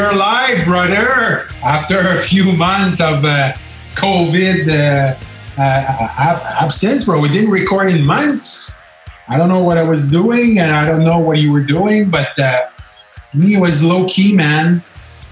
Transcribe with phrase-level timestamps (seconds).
[0.00, 3.52] And we are live, brother, after a few months of uh,
[3.96, 7.20] COVID uh, uh, absence, bro.
[7.20, 8.78] We didn't record in months.
[9.28, 12.08] I don't know what I was doing, and I don't know what you were doing,
[12.08, 12.70] but uh,
[13.34, 14.82] me, it was low key, man.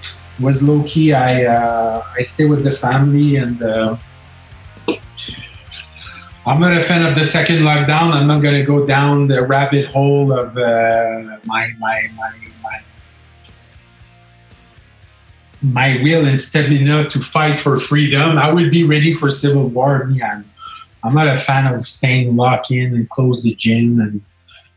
[0.02, 1.14] It was low key.
[1.14, 3.96] I uh, I stay with the family, and uh,
[6.44, 8.12] I'm not a fan of the second lockdown.
[8.12, 10.54] I'm not gonna go down the rabbit hole of
[11.46, 12.32] my my my
[15.62, 18.38] my will and stamina to fight for freedom.
[18.38, 20.04] I would be ready for civil war.
[20.04, 20.48] Me, I'm
[21.02, 24.20] I'm not a fan of staying locked in and close the gym and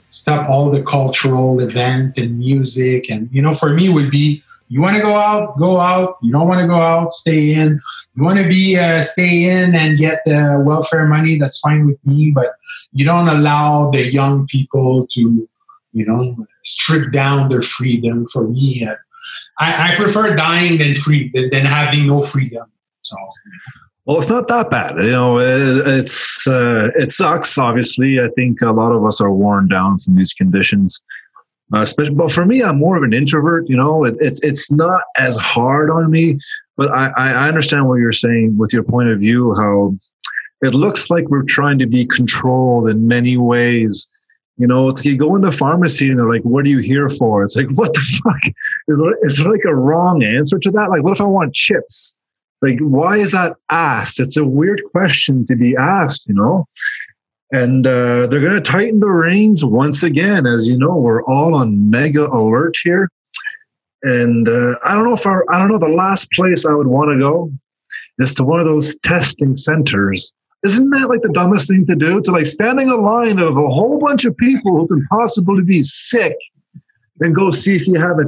[0.10, 3.10] stop all the cultural event and music.
[3.10, 6.18] And you know, for me, would be you want to go out, go out.
[6.22, 7.78] You don't want to go out, stay in.
[8.16, 11.38] You want to be uh, stay in and get the welfare money.
[11.38, 12.54] That's fine with me, but
[12.94, 15.50] you don't allow the young people to,
[15.92, 18.26] you know, strip down their freedom.
[18.28, 18.96] For me, uh,
[19.60, 22.66] I, I, prefer dying than free than, than having no freedom.
[23.02, 23.16] So.
[24.06, 24.96] Well, it's not that bad.
[24.98, 27.58] You know, it, it's uh, it sucks.
[27.58, 31.02] Obviously, I think a lot of us are worn down from these conditions.
[31.74, 33.70] Uh, but for me, I'm more of an introvert.
[33.70, 36.40] You know, it, it's it's not as hard on me.
[36.78, 39.54] But I, I understand what you're saying with your point of view.
[39.56, 39.96] How
[40.62, 44.10] it looks like we're trying to be controlled in many ways.
[44.58, 47.08] You know, it's you go in the pharmacy and they're like, "What are you here
[47.08, 48.54] for?" It's like, "What the fuck?"
[48.88, 50.90] Is there, is there like a wrong answer to that?
[50.90, 52.18] Like, what if I want chips?
[52.62, 54.20] Like, why is that asked?
[54.20, 56.68] It's a weird question to be asked, you know?
[57.52, 60.46] And uh, they're going to tighten the reins once again.
[60.46, 63.10] As you know, we're all on mega alert here.
[64.04, 66.88] And uh, I don't know if I, I don't know the last place I would
[66.88, 67.52] want to go
[68.20, 70.32] is to one of those testing centers.
[70.64, 72.22] Isn't that like the dumbest thing to do?
[72.22, 75.80] To like standing a line of a whole bunch of people who can possibly be
[75.80, 76.36] sick
[77.20, 78.28] and go see if you have it.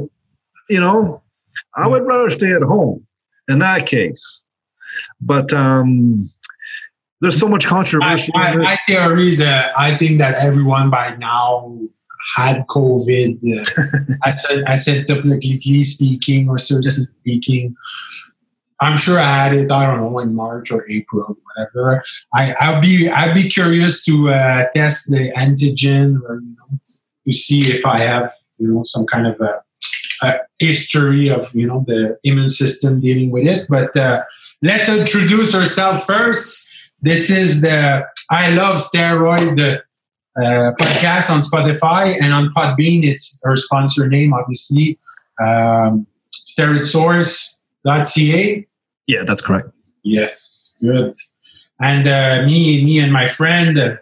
[0.69, 1.21] You know,
[1.75, 3.05] I would rather stay at home
[3.47, 4.45] in that case.
[5.21, 6.31] But um,
[7.21, 8.31] there's so much controversy.
[8.33, 11.79] My, my, my theory is that I think that everyone by now
[12.35, 13.39] had COVID.
[13.43, 17.75] Uh, I said, I said, typically speaking or seriously speaking.
[18.83, 19.71] I'm sure I had it.
[19.71, 22.03] I don't know in March or April, whatever.
[22.33, 26.79] I, I'll be I'd be curious to uh, test the antigen or you know
[27.25, 29.61] to see if I have you know some kind of a
[30.21, 33.65] uh, history of you know the immune system dealing with it.
[33.69, 34.23] But uh,
[34.61, 36.69] let's introduce ourselves first.
[37.01, 39.81] This is the I Love Steroid
[40.35, 43.03] uh, podcast on Spotify and on Podbean.
[43.03, 44.97] It's our sponsor name, obviously,
[45.41, 48.67] um, steroidsource.ca.
[49.07, 49.67] Yeah, that's correct.
[50.03, 51.13] Yes, good.
[51.81, 53.99] And uh, me, me and my friend,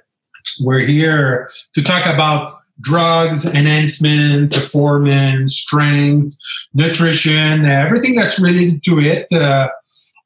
[0.62, 2.52] we're here to talk about
[2.82, 6.36] drugs, enhancement, performance, strength,
[6.74, 9.32] nutrition, everything that's related to it.
[9.32, 9.70] Uh,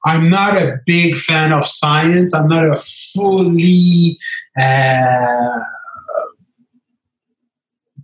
[0.06, 2.34] I'm not a big fan of science.
[2.34, 4.20] I'm not a fully
[4.58, 5.60] uh,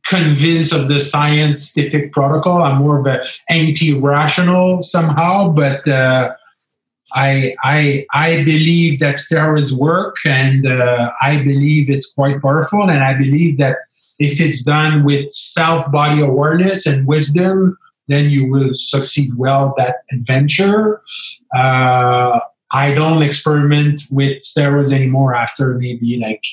[0.07, 2.63] convinced of the scientific protocol.
[2.63, 6.33] I'm more of an anti-rational somehow, but uh,
[7.13, 13.03] I, I, I believe that steroids work, and uh, I believe it's quite powerful, and
[13.03, 13.77] I believe that
[14.19, 17.77] if it's done with self body awareness and wisdom,
[18.07, 21.01] then you will succeed well that adventure.
[21.55, 22.39] Uh,
[22.73, 26.43] I don't experiment with steroids anymore after maybe like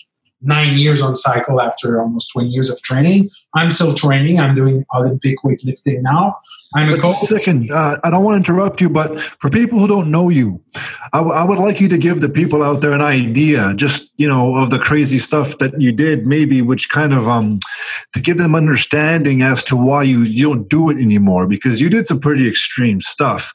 [0.40, 3.28] nine years on cycle after almost 20 years of training.
[3.54, 4.38] I'm still training.
[4.38, 6.36] I'm doing Olympic weightlifting now.
[6.74, 7.16] I'm but a coach.
[7.16, 10.62] Second, uh, I don't want to interrupt you, but for people who don't know you,
[11.12, 14.12] I, w- I would like you to give the people out there an idea, just
[14.16, 17.60] you know, of the crazy stuff that you did, maybe, which kind of um,
[18.12, 21.88] to give them understanding as to why you you don't do it anymore, because you
[21.88, 23.52] did some pretty extreme stuff,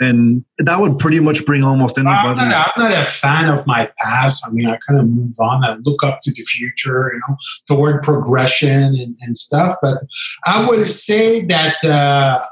[0.00, 2.40] and that would pretty much bring almost anybody.
[2.40, 4.44] I'm not, I'm not a fan of my past.
[4.46, 5.64] I mean, I kind of move on.
[5.64, 7.36] I look up to the future, you know,
[7.68, 9.76] toward progression and, and stuff.
[9.82, 9.98] But
[10.46, 12.44] I would say that uh,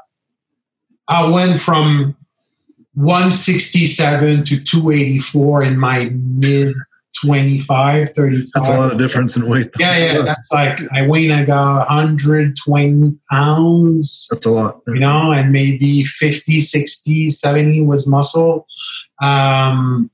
[1.07, 2.15] I went from
[2.95, 6.73] 167 to 284 in my mid
[7.23, 8.51] 25, 35.
[8.53, 9.69] That's a lot of difference in weight.
[9.77, 10.21] Yeah, yeah.
[10.25, 14.27] That's like I weigh I got 120 pounds.
[14.31, 14.81] That's a lot.
[14.87, 18.65] You know, and maybe 50, 60, 70 was muscle.
[19.21, 20.09] Um,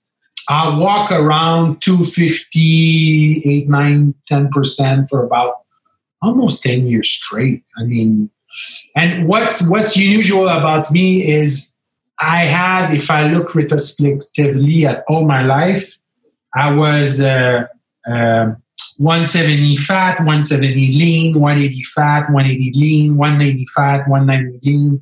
[0.49, 5.55] I walk around 250, 8, 9, 10% for about
[6.21, 7.63] almost 10 years straight.
[7.77, 8.29] I mean,
[8.95, 11.73] and what's what's unusual about me is
[12.19, 15.97] I had, if I look retrospectively at all my life,
[16.55, 17.67] I was uh,
[18.09, 18.53] uh,
[18.99, 25.01] 170 fat, 170 lean, 180 fat, 180 lean, 180 fat, 190 lean,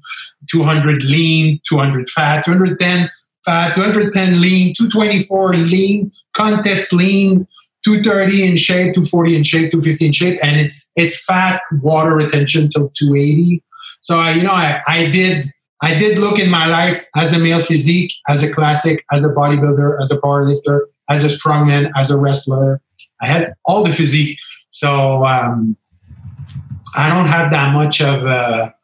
[0.51, 3.09] 200 lean, 200 fat, 210
[3.45, 7.47] fat, 210 lean, 224 lean, contest lean,
[7.83, 12.68] 230 in shape, 240 in shape, 250 in shape, and it, it fat water retention
[12.69, 13.63] till 280.
[14.01, 15.51] So I, you know, I, I did
[15.81, 19.30] I did look in my life as a male physique, as a classic, as a
[19.36, 22.81] bodybuilder, as a powerlifter, as a strongman, as a wrestler.
[23.21, 24.38] I had all the physique.
[24.69, 25.77] So um,
[26.95, 28.75] I don't have that much of a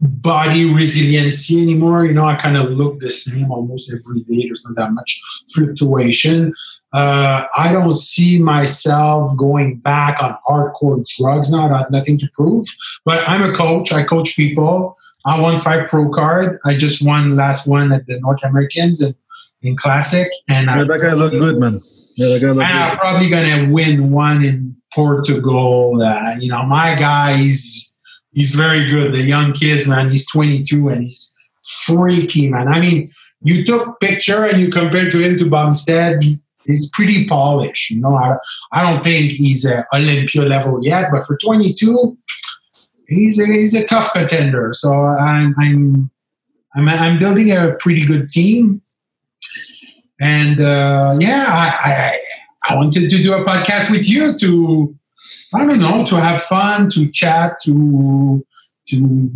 [0.00, 2.06] body resiliency anymore.
[2.06, 4.46] You know, I kind of look the same almost every day.
[4.46, 5.20] There's not that much
[5.52, 6.54] fluctuation.
[6.92, 11.72] Uh, I don't see myself going back on hardcore drugs now.
[11.72, 12.66] I have nothing to prove.
[13.04, 13.92] But I'm a coach.
[13.92, 14.94] I coach people.
[15.26, 16.58] I won five pro card.
[16.64, 19.14] I just won last one at the North Americans and
[19.62, 20.30] in Classic.
[20.48, 21.78] And yeah, I, that guy looked good, man.
[22.16, 22.92] Yeah, that guy looked and good.
[22.92, 26.00] I'm probably gonna win one in Portugal.
[26.02, 27.50] Uh, you know, my guy,
[28.32, 29.12] he's very good.
[29.12, 30.10] The young kids, man.
[30.10, 31.36] He's 22 and he's
[31.84, 32.68] freaky, man.
[32.68, 33.10] I mean,
[33.42, 36.22] you took picture and you compared to him to Bumstead.
[36.66, 37.90] He's pretty polished.
[37.90, 38.36] You know, I,
[38.72, 42.16] I don't think he's a Olympia level yet, but for 22,
[43.08, 44.72] he's a, he's a tough contender.
[44.72, 46.10] So I'm I'm
[46.76, 48.82] I'm, I'm building a pretty good team,
[50.20, 52.20] and uh, yeah, I, I
[52.68, 54.94] I wanted to do a podcast with you to
[55.54, 58.44] I don't know to have fun, to chat, to
[58.88, 59.30] to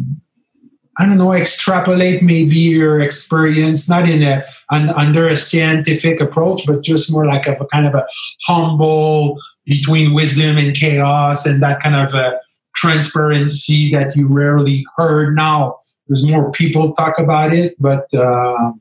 [0.97, 6.63] I don't know, extrapolate maybe your experience, not in a an, under a scientific approach,
[6.67, 8.07] but just more like a, a, kind of a
[8.47, 12.39] humble between wisdom and chaos, and that kind of a
[12.77, 15.35] transparency that you rarely heard.
[15.35, 15.77] Now
[16.07, 18.73] there's more people talk about it, but uh,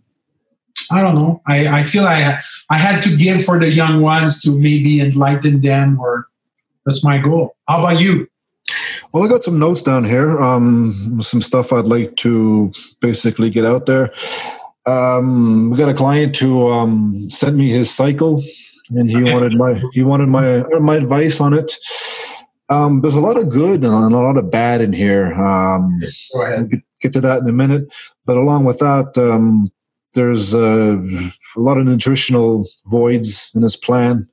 [0.91, 1.41] I don't know.
[1.47, 2.37] I, I feel I
[2.69, 6.27] I had to give for the young ones to maybe enlighten them, or
[6.85, 7.55] that's my goal.
[7.67, 8.27] How about you?
[9.11, 10.41] Well, I got some notes down here.
[10.41, 14.13] Um, some stuff I'd like to basically get out there.
[14.85, 18.41] Um, we got a client who um, sent me his cycle,
[18.89, 19.31] and he okay.
[19.31, 21.73] wanted my he wanted my my advice on it.
[22.69, 25.33] Um, there's a lot of good and a lot of bad in here.
[25.33, 26.01] Um,
[26.33, 26.69] Go ahead.
[26.71, 27.93] We'll get to that in a minute.
[28.25, 29.69] But along with that, um,
[30.13, 30.97] there's uh,
[31.55, 34.27] a lot of nutritional voids in this plan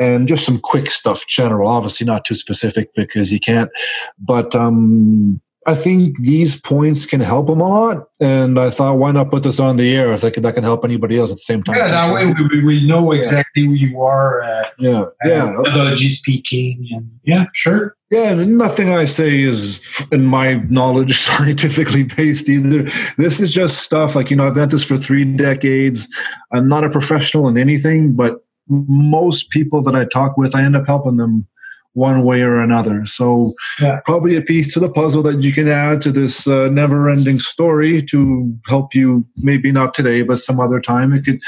[0.00, 3.70] and just some quick stuff general obviously not too specific because you can't
[4.18, 9.12] but um, I think these points can help them a lot, and I thought, why
[9.12, 11.34] not put this on the air if that can, that can help anybody else at
[11.34, 11.76] the same time?
[11.76, 14.42] Yeah, that way we, we know exactly who you are.
[14.42, 15.52] Uh, yeah, yeah.
[15.52, 17.94] Methodology speaking, and yeah, sure.
[18.10, 22.84] Yeah, nothing I say is, in my knowledge, scientifically based either.
[23.18, 26.08] This is just stuff like you know I've done this for three decades.
[26.52, 30.76] I'm not a professional in anything, but most people that I talk with, I end
[30.76, 31.46] up helping them
[31.94, 33.04] one way or another.
[33.04, 34.00] So, yeah.
[34.04, 37.40] probably a piece to the puzzle that you can add to this uh, never ending
[37.40, 41.12] story to help you, maybe not today, but some other time.
[41.12, 41.40] It could,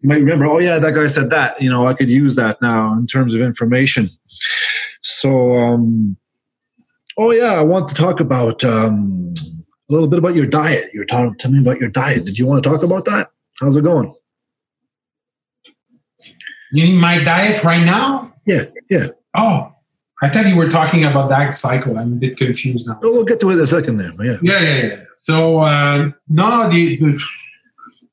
[0.00, 1.60] you might remember, oh, yeah, that guy said that.
[1.62, 4.10] You know, I could use that now in terms of information.
[5.00, 6.16] So, um,
[7.16, 9.32] oh, yeah, I want to talk about um,
[9.88, 10.90] a little bit about your diet.
[10.92, 12.26] You were talking to me about your diet.
[12.26, 13.30] Did you want to talk about that?
[13.60, 14.14] How's it going?
[16.76, 18.34] You mean my diet right now?
[18.44, 19.06] Yeah, yeah.
[19.34, 19.72] Oh,
[20.20, 21.98] I thought you were talking about that cycle.
[21.98, 23.00] I'm a bit confused now.
[23.02, 24.12] Oh, we'll get to it in a second there.
[24.22, 24.36] Yeah.
[24.42, 25.00] Yeah, yeah, yeah.
[25.14, 27.22] So uh, no, the, the,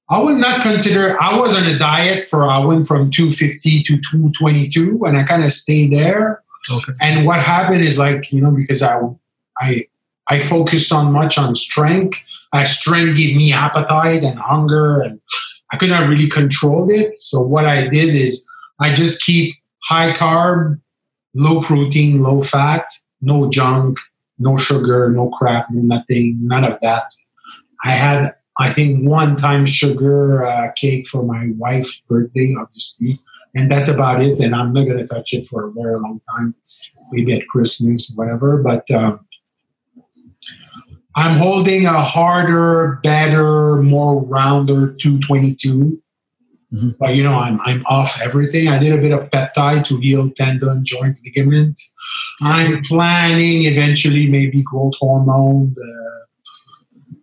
[0.09, 1.21] I would not consider.
[1.21, 2.49] I was on a diet for.
[2.49, 6.41] I went from 250 to 222, and I kind of stayed there.
[6.71, 6.93] Okay.
[7.01, 9.01] And what happened is like you know because I
[9.59, 9.85] I
[10.29, 12.23] I focused on much on strength.
[12.53, 15.19] I strength gave me appetite and hunger, and
[15.73, 17.17] I could not really control it.
[17.17, 18.49] So what I did is
[18.83, 20.79] I just keep high carb
[21.33, 22.85] low protein, low fat,
[23.21, 23.97] no junk,
[24.39, 27.05] no sugar, no crap, no nothing, none of that.
[27.85, 33.11] I had, I think, one time sugar uh, cake for my wife's birthday, obviously,
[33.55, 34.39] and that's about it.
[34.39, 36.53] And I'm not going to touch it for a very long time,
[37.11, 38.57] maybe at Christmas, whatever.
[38.57, 39.25] But um,
[41.15, 46.02] I'm holding a harder, better, more rounder 222
[46.73, 46.89] Mm-hmm.
[46.99, 48.67] But you know, I'm I'm off everything.
[48.67, 51.79] I did a bit of peptide to heal tendon, joint, ligament.
[52.41, 55.75] I'm planning eventually maybe growth hormone.
[55.79, 57.15] Uh,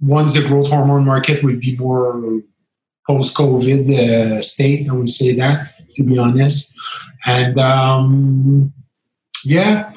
[0.00, 2.40] once the growth hormone market will be more
[3.06, 6.74] post-COVID uh, state, I would say that to be honest.
[7.24, 8.72] And um,
[9.44, 9.92] yeah,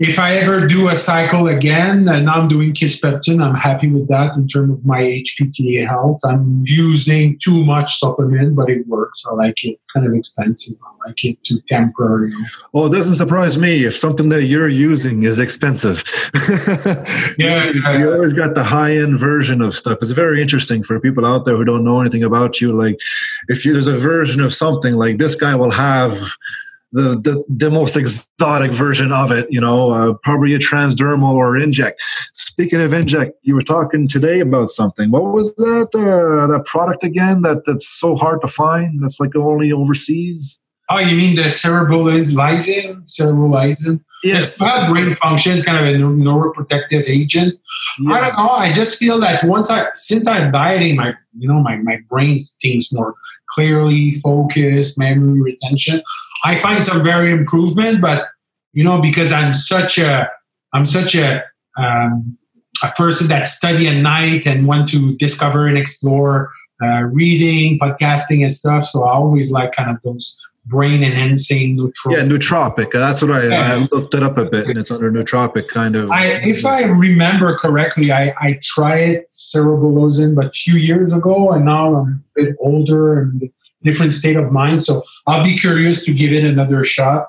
[0.00, 4.36] if I ever do a cycle again, and I'm doing kisspeptin, I'm happy with that
[4.36, 6.18] in terms of my HPTA health.
[6.24, 9.22] I'm using too much supplement, but it works.
[9.30, 9.78] I like it.
[9.94, 10.76] Kind of expensive.
[10.84, 12.26] I like it to temper.
[12.26, 12.46] You know.
[12.72, 16.02] Well, it doesn't surprise me if something that you're using is expensive.
[17.38, 19.98] yeah, you, you always got the high end version of stuff.
[20.02, 22.72] It's very interesting for people out there who don't know anything about you.
[22.72, 22.98] Like,
[23.46, 26.18] if you, there's a version of something, like this guy will have
[26.94, 31.56] the, the, the most exotic version of it, you know, uh, probably a transdermal or
[31.56, 32.00] inject.
[32.34, 35.10] Speaking of inject, you were talking today about something.
[35.10, 39.02] What was that uh, that product again that that's so hard to find?
[39.02, 40.60] That's like only overseas.
[40.90, 43.04] Oh, you mean the cerebrolysin?
[43.06, 44.04] Cerebrolysin?
[44.22, 44.60] Yes.
[44.62, 45.52] It's brain function.
[45.52, 47.54] It's kind of a neuroprotective agent.
[47.98, 48.12] Yeah.
[48.12, 48.50] I don't know.
[48.50, 52.38] I just feel that once I, since I'm dieting, my, you know, my, my brain
[52.60, 53.14] thinks more
[53.54, 56.02] clearly, focused, memory retention.
[56.44, 58.26] I find some very improvement, but
[58.72, 60.28] you know, because I'm such a,
[60.72, 61.42] I'm such a,
[61.78, 62.36] um,
[62.82, 66.50] a person that study at night and want to discover and explore
[66.82, 68.84] uh, reading, podcasting, and stuff.
[68.84, 72.10] So I always like kind of those brain enhancing nootropic.
[72.10, 72.92] Yeah, nootropic.
[72.92, 73.74] That's what I, yeah.
[73.74, 76.10] I, looked it up a bit, and it's under nootropic kind of.
[76.10, 81.64] I, if I remember correctly, I, I tried cerebrolysin, but a few years ago, and
[81.64, 83.50] now I'm a bit older and
[83.84, 84.82] different state of mind.
[84.82, 87.28] So I'll be curious to give it another shot.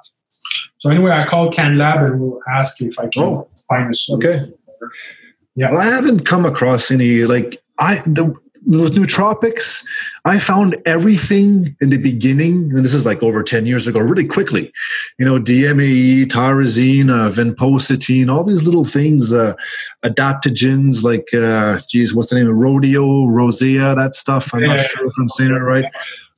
[0.78, 4.30] So anyway, I called CanLab and we'll ask if I can oh, find a solution.
[4.30, 4.52] Okay.
[5.56, 5.72] Yeah.
[5.72, 8.36] Well, I haven't come across any like I the
[8.66, 9.86] with nootropics,
[10.26, 14.26] I found everything in the beginning, and this is like over 10 years ago, really
[14.26, 14.72] quickly.
[15.20, 19.54] You know, DMAE, tyrosine, uh, vinpocetine, all these little things, uh,
[20.04, 24.54] adaptogens like, uh, geez, what's the name of Rodeo, Rosea, that stuff.
[24.54, 24.68] I'm yeah.
[24.68, 25.86] not sure if I'm saying it right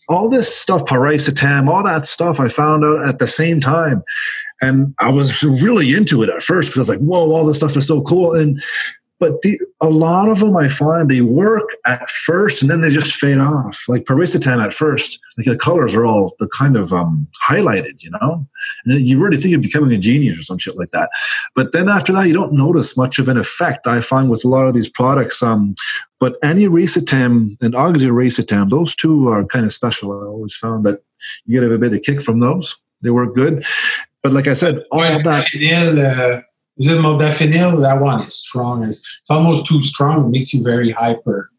[0.09, 4.03] all this stuff, piracetam, all that stuff I found out at the same time.
[4.61, 7.57] And I was really into it at first because I was like, whoa, all this
[7.57, 8.33] stuff is so cool.
[8.33, 8.63] And
[9.19, 12.89] but the, a lot of them I find they work at first and then they
[12.89, 13.85] just fade off.
[13.87, 18.11] Like piracetam at first, like the colors are all the kind of um, highlighted, you
[18.11, 18.47] know,
[18.85, 21.09] and you really think you're becoming a genius or some shit like that.
[21.55, 23.87] But then after that, you don't notice much of an effect.
[23.87, 25.41] I find with a lot of these products.
[25.41, 25.73] Um,
[26.19, 30.11] but aniracetam and oxiracetam, those two are kind of special.
[30.11, 31.01] I always found that
[31.45, 32.75] you get a bit of kick from those.
[33.03, 33.65] They work good.
[34.23, 35.47] But like I said, all well, that.
[36.79, 37.81] Is it modafinil?
[37.81, 38.83] That one is strong.
[38.83, 40.25] It's almost too strong.
[40.25, 41.49] It makes you very hyper.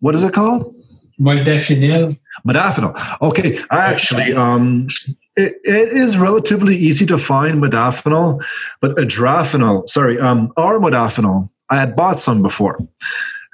[0.00, 0.74] What is it called?
[1.20, 2.18] Modafinil.
[2.46, 3.20] Modafinil.
[3.22, 4.88] Okay, I actually, um,
[5.36, 8.44] it, it is relatively easy to find modafinil,
[8.80, 12.78] but adrafinil, sorry, um, armodafinil, I had bought some before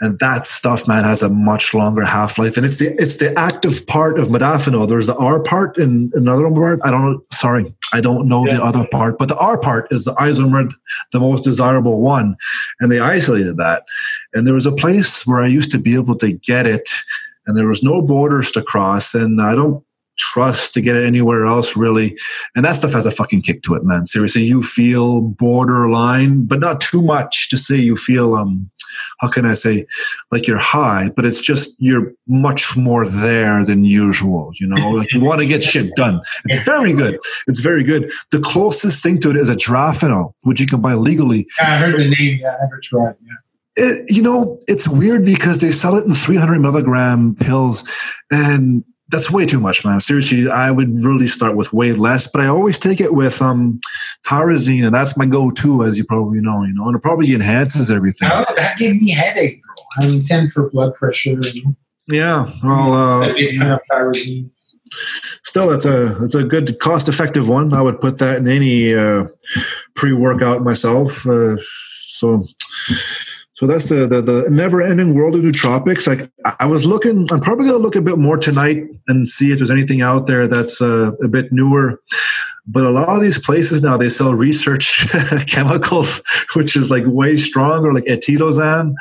[0.00, 2.56] and that stuff man has a much longer half-life.
[2.56, 4.88] And it's the it's the active part of modafinil.
[4.88, 6.80] There's the r part and another part.
[6.82, 8.54] I don't know sorry i don't know yeah.
[8.54, 10.70] the other part but the r part is the isomer
[11.12, 12.36] the most desirable one.
[12.80, 13.84] And they isolated that.
[14.34, 16.90] And there was a place where i used to be able to get it
[17.46, 19.84] and there was no borders to cross and i don't
[20.18, 22.18] trust to get it anywhere else really.
[22.54, 24.04] And that stuff has a fucking kick to it man.
[24.04, 28.70] Seriously you feel borderline but not too much to say you feel um
[29.20, 29.86] how can I say,
[30.30, 34.52] like you're high, but it's just you're much more there than usual.
[34.60, 36.20] You know, like you want to get shit done.
[36.46, 37.18] It's very good.
[37.46, 38.12] It's very good.
[38.30, 41.46] The closest thing to it is a adrafinil, which you can buy legally.
[41.60, 42.40] Yeah, I heard the name.
[42.40, 43.14] Yeah, I never tried.
[43.22, 43.34] Yeah.
[43.76, 47.84] It, you know, it's weird because they sell it in 300 milligram pills,
[48.30, 50.00] and that's way too much, man.
[50.00, 53.80] Seriously, I would really start with way less, but I always take it with um
[54.26, 56.62] tyrosine, and that's my go-to, as you probably know.
[56.62, 58.30] You know, and it probably enhances everything.
[58.32, 59.74] Oh, that gave me headache, bro.
[59.98, 61.40] I mean, ten for blood pressure.
[62.08, 64.14] Yeah, well, uh.
[65.44, 67.72] Still, that's a that's a good cost-effective one.
[67.72, 69.26] I would put that in any uh,
[69.94, 71.24] pre-workout myself.
[71.24, 71.56] Uh,
[72.06, 72.44] so
[73.60, 76.06] so that's the, the, the never ending world of nootropics.
[76.06, 79.58] Like I was looking, I'm probably to look a bit more tonight and see if
[79.58, 82.00] there's anything out there that's uh, a bit newer.
[82.66, 85.06] But a lot of these places now they sell research
[85.46, 86.22] chemicals,
[86.54, 88.94] which is like way stronger, like etidozan,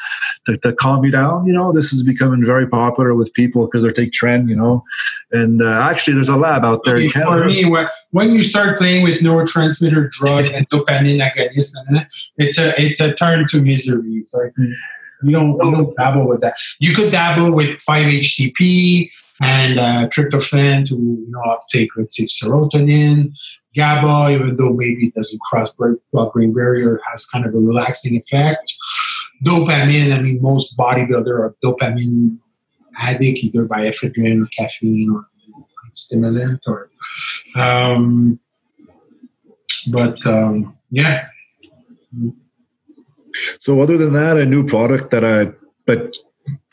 [0.45, 1.45] to, to, calm you down.
[1.45, 4.49] You know, this is becoming very popular with people because they take trend.
[4.49, 4.83] You know,
[5.31, 6.97] and uh, actually, there's a lab out there.
[6.97, 7.71] Okay, for me,
[8.11, 11.73] when you start playing with neurotransmitter drug and dopamine agonist,
[12.37, 14.13] it's a it's a turn to misery.
[14.15, 14.53] It's like
[15.23, 16.55] you don't you don't dabble with that.
[16.79, 19.11] You could dabble with 5-HTP
[19.41, 23.35] and uh, tryptophan to you know take let's say serotonin,
[23.75, 28.15] GABA, even though maybe it doesn't cross the blood-brain barrier, has kind of a relaxing
[28.15, 28.73] effect.
[29.45, 32.37] Dopamine, I mean, most bodybuilder are dopamine
[32.99, 35.25] addict, either by ephedrine or caffeine or
[35.93, 36.89] stimulant or.
[37.55, 38.39] Um,
[39.91, 41.27] but um, yeah,
[43.59, 45.53] So, other than that, a new product that I
[45.87, 46.15] that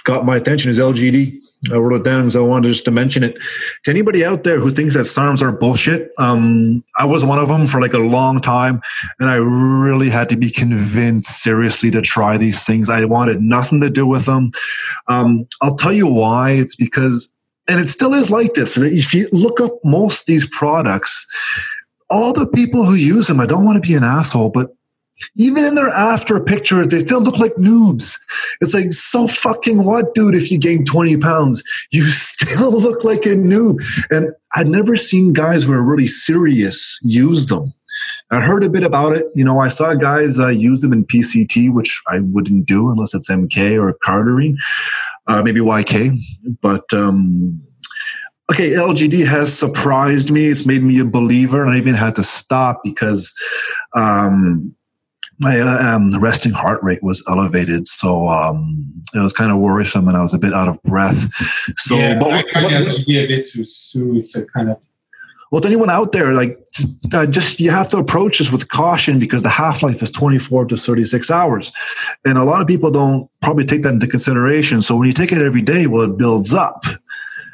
[0.04, 1.40] got my attention is LGD.
[1.72, 3.36] I wrote it down because I wanted just to mention it
[3.84, 6.12] to anybody out there who thinks that SARMs are bullshit.
[6.18, 8.80] Um, I was one of them for like a long time,
[9.18, 12.88] and I really had to be convinced seriously to try these things.
[12.88, 14.50] I wanted nothing to do with them.
[15.08, 16.52] Um, I'll tell you why.
[16.52, 17.32] It's because,
[17.68, 18.76] and it still is like this.
[18.76, 21.26] If you look up most these products,
[22.10, 24.75] all the people who use them, I don't want to be an asshole, but
[25.36, 28.18] even in their after pictures, they still look like noobs.
[28.60, 30.34] It's like, so fucking what, dude?
[30.34, 33.84] If you gain 20 pounds, you still look like a noob.
[34.10, 37.72] And I'd never seen guys who are really serious use them.
[38.30, 39.26] I heard a bit about it.
[39.34, 43.14] You know, I saw guys uh, use them in PCT, which I wouldn't do unless
[43.14, 44.56] it's MK or Cardarine,
[45.26, 46.18] uh, maybe YK.
[46.60, 47.62] But um,
[48.52, 50.46] okay, LGD has surprised me.
[50.46, 53.34] It's made me a believer, and I even had to stop because
[53.94, 54.75] um,
[55.38, 60.08] my uh, um, resting heart rate was elevated, so um, it was kind of worrisome,
[60.08, 61.32] and I was a bit out of breath.
[61.76, 64.16] So, yeah, but I what, kind of be a bit too soon.
[64.16, 64.78] It's a kind of
[65.52, 66.58] well, to anyone out there, like
[67.14, 70.66] uh, just you have to approach this with caution because the half life is 24
[70.66, 71.72] to 36 hours.
[72.24, 74.82] And a lot of people don't probably take that into consideration.
[74.82, 76.84] So when you take it every day, well, it builds up.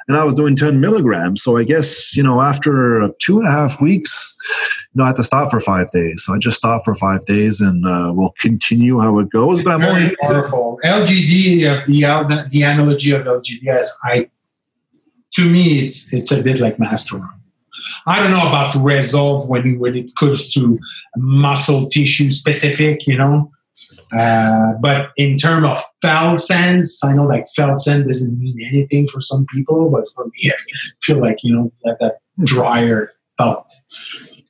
[0.09, 1.43] And I was doing 10 milligrams.
[1.43, 4.37] So I guess, you know, after two and a half weeks,
[4.93, 6.25] you know, I had to stop for five days.
[6.25, 9.63] So I just stopped for five days and uh, we'll continue how it goes.
[9.63, 10.17] But I'm very only.
[10.17, 10.79] powerful.
[10.85, 14.29] LGD, uh, the the analogy of LGD is I
[15.35, 17.29] to me it's it's a bit like Masteron.
[18.07, 20.79] I don't know about resolve when when it comes to
[21.17, 23.51] muscle tissue specific, you know.
[24.17, 29.09] Uh, but in terms of felt sense, I know like felt sense doesn't mean anything
[29.09, 30.55] for some people, but for me, I
[31.03, 33.71] feel like you know that, that drier felt.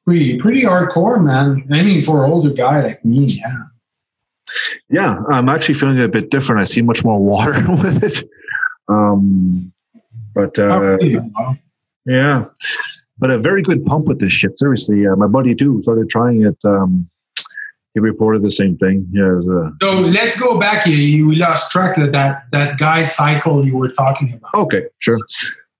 [0.04, 1.64] Pretty pretty hardcore, man.
[1.70, 3.56] I mean, for an older guy like me, yeah.
[4.90, 6.60] Yeah, I'm actually feeling a bit different.
[6.60, 8.28] I see much more water with it.
[8.88, 9.72] Um,
[10.34, 10.98] but uh.
[12.04, 12.46] Yeah,
[13.18, 14.58] but a very good pump with this shit.
[14.58, 16.58] Seriously, uh, my buddy too started trying it.
[16.64, 17.08] Um,
[17.94, 19.06] he reported the same thing.
[19.12, 20.86] Yeah, uh, So let's go back.
[20.86, 24.54] You, you lost track of that that guy cycle you were talking about.
[24.54, 25.18] okay, sure.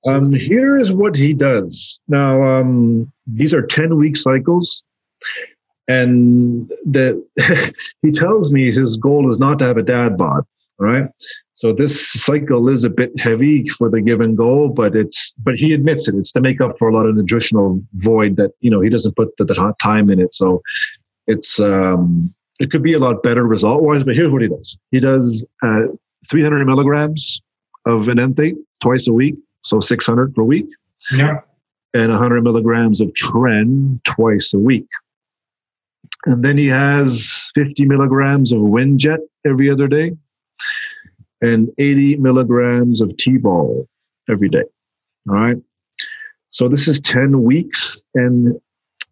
[0.09, 2.01] Um, here is what he does.
[2.09, 4.83] Now, um, these are ten week cycles,
[5.88, 7.25] and the
[8.03, 10.44] he tells me his goal is not to have a dad bod.
[10.81, 11.05] All right.
[11.55, 15.72] So this cycle is a bit heavy for the given goal, but it's but he
[15.72, 16.16] admits it.
[16.16, 19.14] It's to make up for a lot of nutritional void that you know he doesn't
[19.14, 20.35] put the, the time in it.
[20.35, 20.61] So
[21.27, 24.05] it's um, it could be a lot better result wise.
[24.05, 25.83] But here's what he does: he does uh,
[26.31, 27.41] 300 milligrams
[27.87, 30.67] of enanthate twice a week, so 600 per week,
[31.13, 31.41] Yeah.
[31.95, 34.87] and 100 milligrams of tren twice a week.
[36.27, 40.13] And then he has 50 milligrams of Winject every other day
[41.41, 43.89] and 80 milligrams of T-bol
[44.31, 44.63] every day.
[45.29, 45.57] All right.
[46.51, 48.01] So this is 10 weeks.
[48.15, 48.61] And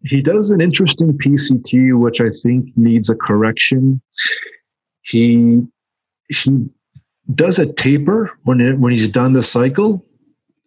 [0.05, 4.01] he does an interesting PCT, which I think needs a correction.
[5.01, 5.61] He
[6.29, 6.69] he
[7.33, 10.05] does a taper when it, when he's done the cycle.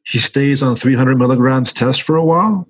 [0.06, 2.68] He stays on 300 milligrams test for a while,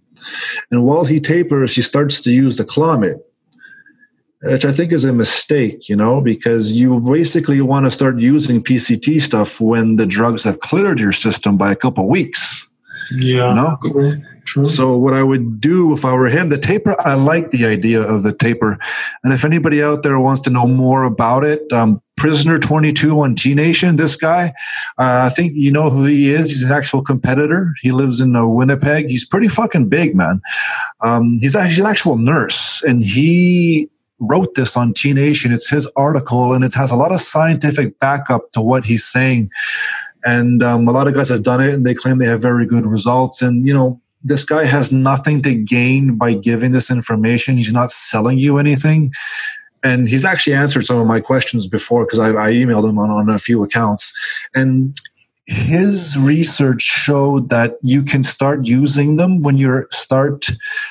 [0.70, 3.20] and while he tapers, he starts to use the Clomid,
[4.42, 5.88] which I think is a mistake.
[5.88, 10.60] You know, because you basically want to start using PCT stuff when the drugs have
[10.60, 12.68] cleared your system by a couple weeks.
[13.10, 13.52] Yeah.
[13.52, 13.78] No?
[13.90, 14.22] True.
[14.44, 14.64] True.
[14.64, 18.02] So what I would do if I were him, the taper, I like the idea
[18.02, 18.78] of the taper.
[19.22, 23.34] And if anybody out there wants to know more about it, um, Prisoner 22 on
[23.34, 24.48] T Nation, this guy,
[24.98, 26.48] uh, I think you know who he is.
[26.48, 27.74] He's an actual competitor.
[27.82, 29.08] He lives in uh, Winnipeg.
[29.08, 30.40] He's pretty fucking big, man.
[31.00, 35.52] Um, he's actually an actual nurse, and he wrote this on T Nation.
[35.52, 39.50] It's his article, and it has a lot of scientific backup to what he's saying.
[40.24, 42.64] And um, a lot of guys have done it, and they claim they have very
[42.64, 43.42] good results.
[43.42, 47.58] And you know, this guy has nothing to gain by giving this information.
[47.58, 49.12] He's not selling you anything.
[49.82, 53.10] And he's actually answered some of my questions before because I, I emailed him on,
[53.10, 54.12] on a few accounts.
[54.54, 54.98] And
[55.46, 60.50] his research showed that you can start using them when you start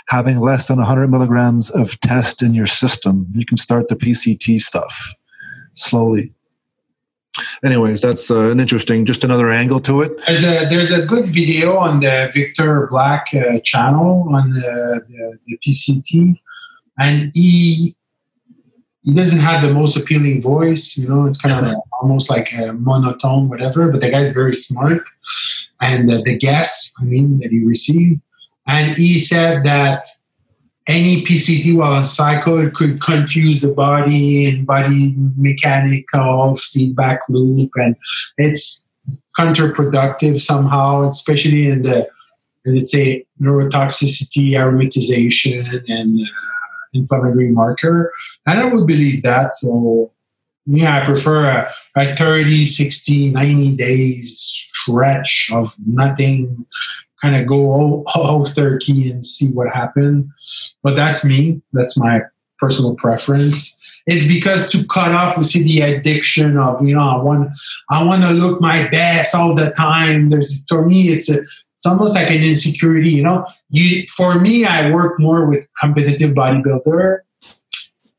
[0.09, 3.27] having less than 100 milligrams of test in your system.
[3.33, 5.15] You can start the PCT stuff
[5.73, 6.31] slowly.
[7.63, 10.11] Anyways, that's uh, an interesting, just another angle to it.
[10.27, 15.39] There's a there's a good video on the Victor Black uh, channel on the, the,
[15.47, 16.39] the PCT,
[16.99, 17.95] and he
[19.03, 20.95] he doesn't have the most appealing voice.
[20.95, 23.91] You know, it's kind of almost like a monotone, whatever.
[23.91, 25.01] But the guy's very smart,
[25.81, 28.21] and uh, the guests, I mean, that he received,
[28.67, 30.05] and he said that
[30.87, 37.95] any PCT while on cycle could confuse the body and body mechanical feedback loop, and
[38.37, 38.85] it's
[39.37, 42.07] counterproductive somehow, especially in the
[42.65, 46.25] let's say neurotoxicity, aromatization, and uh,
[46.93, 48.11] inflammatory marker.
[48.45, 49.53] And I would believe that.
[49.53, 50.11] So
[50.65, 56.65] yeah, I prefer a, a 30, 60, 90 days stretch of nothing,
[57.23, 60.29] kind of go off turkey and see what happened.
[60.83, 61.61] But that's me.
[61.71, 62.21] That's my
[62.59, 63.79] personal preference.
[64.05, 67.51] It's because to cut off, we see the addiction of, you know, I want,
[67.89, 70.29] I want to look my best all the time.
[70.29, 73.45] There's, for me, it's a, it's almost like an insecurity, you know.
[73.69, 77.19] You, for me, I work more with competitive bodybuilder,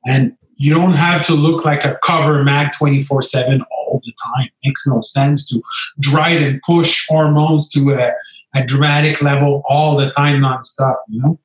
[0.06, 4.46] and you don't have to look like a cover mag 24 7 all the time.
[4.46, 5.62] It makes no sense to
[6.00, 8.12] drive and push hormones to a,
[8.54, 11.38] a dramatic level all the time, nonstop, you know?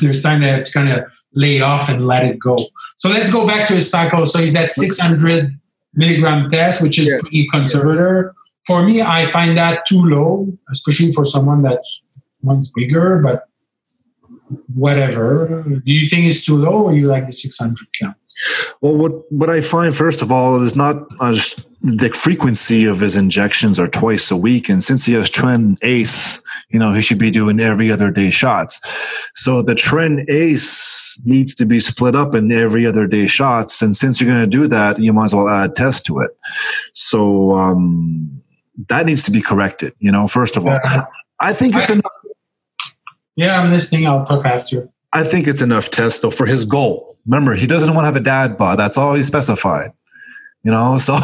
[0.00, 2.56] There's time to have to kind of lay off and let it go.
[2.96, 4.24] So let's go back to his cycle.
[4.26, 5.58] So he's at 600
[5.94, 7.18] milligram test, which is yeah.
[7.20, 8.32] pretty conservative.
[8.66, 12.02] For me, I find that too low, especially for someone that's
[12.42, 13.48] wants bigger, but
[14.74, 15.64] whatever.
[15.84, 18.16] Do you think it's too low or you like the 600 count?
[18.80, 21.36] Well, what what I find first of all is not uh,
[21.82, 26.40] the frequency of his injections are twice a week, and since he has tren Ace,
[26.70, 28.80] you know he should be doing every other day shots.
[29.34, 33.94] So the tren Ace needs to be split up in every other day shots, and
[33.94, 36.30] since you're going to do that, you might as well add test to it.
[36.94, 38.42] So um,
[38.88, 39.94] that needs to be corrected.
[39.98, 40.80] You know, first of all,
[41.40, 42.12] I think it's I, enough.
[43.36, 44.06] Yeah, I'm listening.
[44.06, 44.88] I'll talk after.
[45.12, 48.16] I think it's enough test though for his goal Remember, he doesn't want to have
[48.16, 48.78] a dad bod.
[48.78, 49.92] That's all he specified.
[50.64, 51.14] You know, so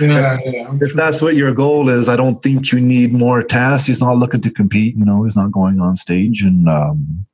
[0.00, 3.42] yeah, if, yeah, if that's what your goal is, I don't think you need more
[3.42, 3.86] tests.
[3.86, 4.96] He's not looking to compete.
[4.96, 7.26] You know, he's not going on stage, and um,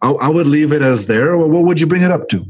[0.00, 1.36] I, I would leave it as there.
[1.36, 2.46] Well, what would you bring it up to?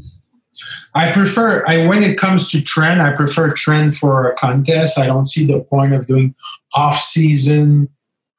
[0.94, 4.98] I prefer I when it comes to tren, I prefer tren for a contest.
[4.98, 6.34] I don't see the point of doing
[6.74, 7.88] off season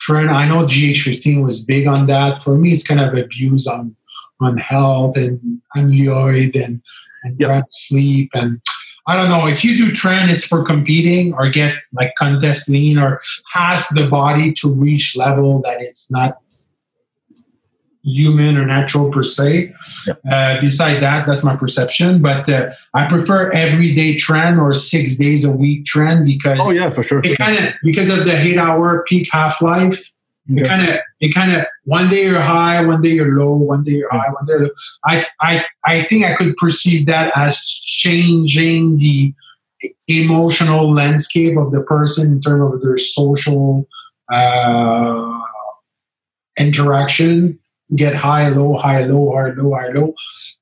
[0.08, 0.32] tren.
[0.32, 2.42] I know GH15 was big on that.
[2.44, 3.96] For me, it's kind of abuse on
[4.44, 6.82] on health and amyloid and,
[7.24, 7.66] and yep.
[7.70, 8.62] sleep and
[9.06, 12.98] I don't know if you do Tren, it's for competing or get like contest lean
[12.98, 13.20] or
[13.54, 16.38] ask the body to reach level that it's not
[18.04, 19.74] human or natural per se.
[20.08, 20.22] Yep.
[20.30, 22.22] Uh, beside that, that's my perception.
[22.22, 26.90] But uh, I prefer everyday tren or six days a week tren because oh yeah,
[26.90, 27.22] for sure.
[27.26, 30.13] It kind of because of the eight hour peak half life.
[30.48, 33.84] It kind of, it kind of, one day you're high, one day you're low, one
[33.84, 34.56] day you're high, one day.
[34.56, 34.70] Low.
[35.06, 39.34] I, I, I think I could perceive that as changing the
[40.08, 43.88] emotional landscape of the person in terms of their social
[44.32, 45.40] uh,
[46.58, 47.60] interaction.
[47.96, 50.14] Get high, low, high, low, high, low, high, low.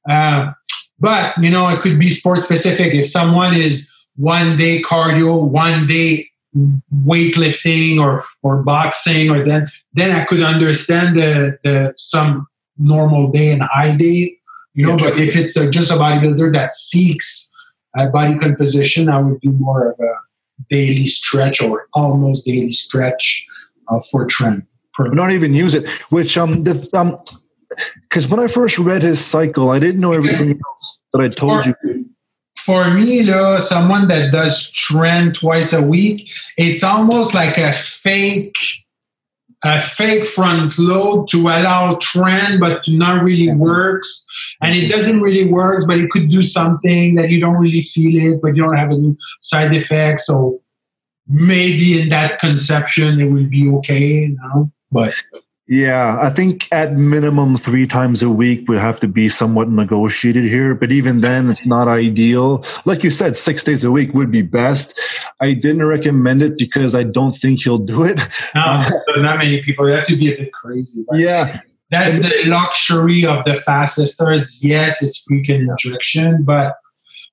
[0.09, 0.51] Uh,
[0.99, 2.93] but you know, it could be sport specific.
[2.93, 6.30] If someone is one day cardio, one day
[7.05, 13.51] weightlifting or or boxing or then then I could understand the, the some normal day
[13.51, 14.37] and high day
[14.73, 17.53] you know but if it's just a bodybuilder that seeks
[17.95, 20.13] a body composition I would do more of a
[20.69, 23.45] daily stretch or almost daily stretch
[23.87, 24.65] uh, for Tren
[24.99, 27.17] not even use it which um the, um
[28.01, 31.65] because when I first read his cycle I didn't know everything else that I told
[31.65, 31.75] you
[32.65, 38.55] for me, lo, someone that does tren twice a week, it's almost like a fake,
[39.63, 44.25] a fake front load to allow tren, but to not really works.
[44.61, 48.33] And it doesn't really work, but it could do something that you don't really feel
[48.33, 50.27] it, but you don't have any side effects.
[50.27, 50.61] So
[51.27, 54.71] maybe in that conception, it will be okay, you know.
[54.91, 55.13] But
[55.67, 60.43] yeah, I think at minimum three times a week would have to be somewhat negotiated
[60.43, 60.75] here.
[60.75, 62.65] But even then, it's not ideal.
[62.85, 64.99] Like you said, six days a week would be best.
[65.39, 68.19] I didn't recommend it because I don't think he'll do it.
[68.53, 69.87] No, uh, so not many people.
[69.87, 71.05] You have to be a bit crazy.
[71.09, 71.61] That's, yeah.
[71.89, 74.63] That's the luxury of the fastest stars.
[74.63, 76.43] Yes, it's freaking injection.
[76.43, 76.75] But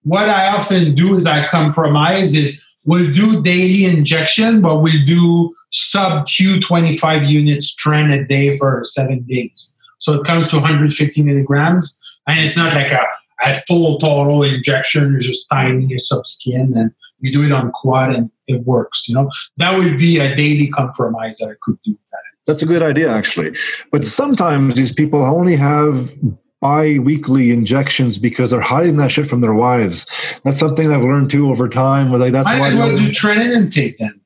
[0.02, 5.52] what I often do is I compromise is We'll do daily injection, but we'll do
[5.70, 9.76] sub Q 25 units Tren a day for seven days.
[9.98, 13.06] So it comes to 150 milligrams, and it's not like a,
[13.44, 15.10] a full total injection.
[15.10, 19.06] You're just tiny your sub skin, and you do it on quad, and it works.
[19.06, 21.92] You know that would be a daily compromise that I could do.
[22.10, 22.22] That.
[22.46, 23.54] That's a good idea, actually.
[23.92, 26.12] But sometimes these people only have
[26.60, 30.06] bi-weekly injections because they're hiding that shit from their wives.
[30.44, 32.12] That's something I've learned too over time.
[32.12, 34.20] Like that's Might why as well do Tren intake then.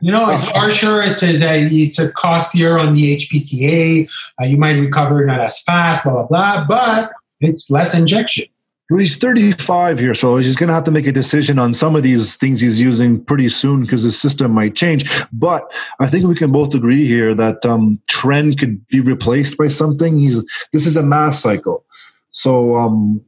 [0.00, 1.02] You know, it's harsher.
[1.10, 4.08] It says that it's a costlier on the HPTA.
[4.40, 8.46] Uh, you might recover not as fast, blah blah blah, but it's less injection.
[8.90, 11.94] Well, he's 35 here, so he's going to have to make a decision on some
[11.94, 15.08] of these things he's using pretty soon because his system might change.
[15.32, 19.68] But I think we can both agree here that um, tren could be replaced by
[19.68, 20.18] something.
[20.18, 21.84] He's this is a mass cycle,
[22.32, 23.24] so um,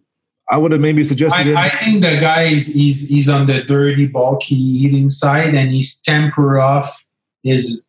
[0.51, 1.55] I would have maybe suggested.
[1.55, 5.71] I, I think the guy is he's, he's on the dirty, bulky eating side, and
[5.71, 7.05] he's temper off
[7.45, 7.87] his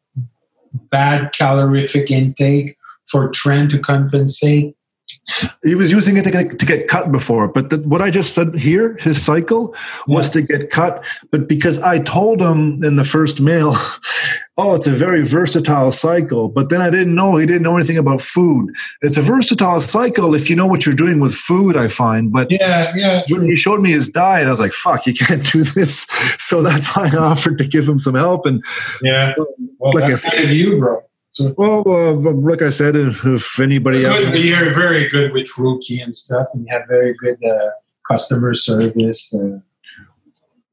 [0.92, 4.76] bad calorific intake for tren to compensate
[5.64, 8.34] he was using it to get, to get cut before, but the, what I just
[8.34, 9.76] said here, his cycle
[10.08, 10.42] was yeah.
[10.42, 11.06] to get cut.
[11.32, 13.76] But because I told him in the first mail,
[14.58, 16.50] oh, it's a very versatile cycle.
[16.50, 18.74] But then I didn't know he didn't know anything about food.
[19.02, 21.78] It's a versatile cycle if you know what you're doing with food.
[21.78, 23.24] I find, but yeah, yeah.
[23.30, 26.06] When he showed me his diet, I was like, "Fuck, you can't do this."
[26.40, 28.46] So that's why I offered to give him some help.
[28.46, 28.64] And
[29.02, 29.34] yeah,
[29.78, 31.04] well, like that's I said, kind of you, bro.
[31.34, 36.16] So, well, uh, like I said, if anybody good, you're very good with rookie and
[36.16, 37.72] stuff, and you have very good uh,
[38.08, 39.34] customer service.
[39.34, 39.58] Uh,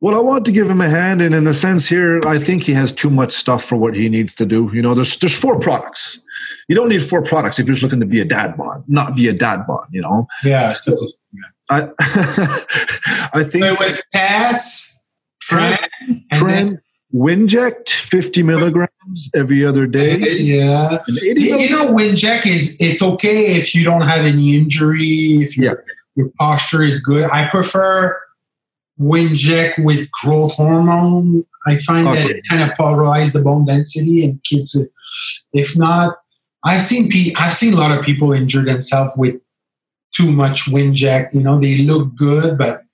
[0.02, 2.64] well, I want to give him a hand, and in the sense, here, I think
[2.64, 4.70] he has too much stuff for what he needs to do.
[4.70, 6.20] You know, there's there's four products.
[6.68, 9.16] You don't need four products if you're just looking to be a dad bod, not
[9.16, 9.86] be a dad bod.
[9.90, 10.26] You know.
[10.44, 10.72] Yeah.
[10.72, 10.94] So,
[11.70, 11.88] I
[13.32, 15.00] I think so it was pass,
[15.42, 15.78] Tren,
[16.34, 16.80] Tren,
[17.12, 20.16] Winject, 50 milligrams every other day.
[20.16, 20.98] Yeah.
[21.08, 25.94] You know, Winject is it's okay if you don't have any injury, if your, yeah.
[26.14, 27.28] your posture is good.
[27.30, 28.16] I prefer
[29.00, 31.44] Winject with growth hormone.
[31.66, 32.22] I find okay.
[32.22, 34.78] that it kind of pulverizes the bone density and kids.
[35.52, 36.16] If not,
[36.64, 39.34] I've seen I've seen a lot of people injure themselves with
[40.14, 41.34] too much Winject.
[41.34, 42.84] You know, they look good, but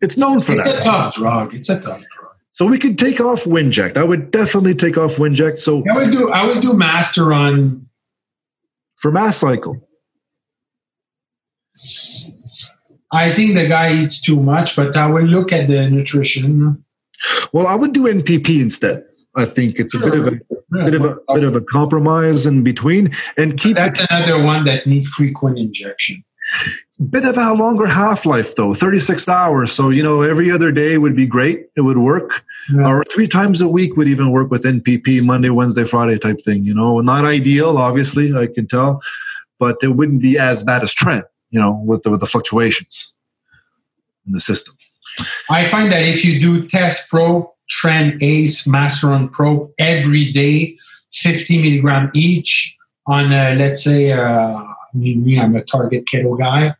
[0.00, 0.76] it's known for it's that.
[0.76, 1.54] It's a tough drug.
[1.54, 2.17] It's a tough drug.
[2.58, 3.96] So we could take off Winject.
[3.96, 5.60] I would definitely take off Winject.
[5.60, 7.84] So I would do I would do Masteron
[8.96, 9.88] for mass cycle.
[13.12, 16.84] I think the guy eats too much, but I will look at the nutrition.
[17.52, 19.04] Well, I would do NPP instead.
[19.36, 20.40] I think it's a bit of a
[20.74, 20.84] yeah.
[20.84, 23.76] bit of a bit of a compromise in between, and keep.
[23.76, 26.24] That's another one that needs frequent injection
[27.10, 29.72] bit of a longer half life though 36 hours.
[29.72, 31.66] So you know every other day would be great.
[31.76, 32.44] It would work.
[32.70, 32.86] Yeah.
[32.86, 36.64] or three times a week would even work with npp monday wednesday friday type thing
[36.64, 37.00] you know?
[37.00, 39.00] Not ideal obviously i can tell
[39.58, 43.14] but it wouldn't be as bad as tren you know with the, with the fluctuations
[44.26, 44.76] in the system.
[45.50, 50.76] I find that if you do test pro tren ace Masteron pro every day
[51.12, 54.62] 50 milligram each on uh, let's say uh,
[54.98, 56.74] me, I'm a target keto guy.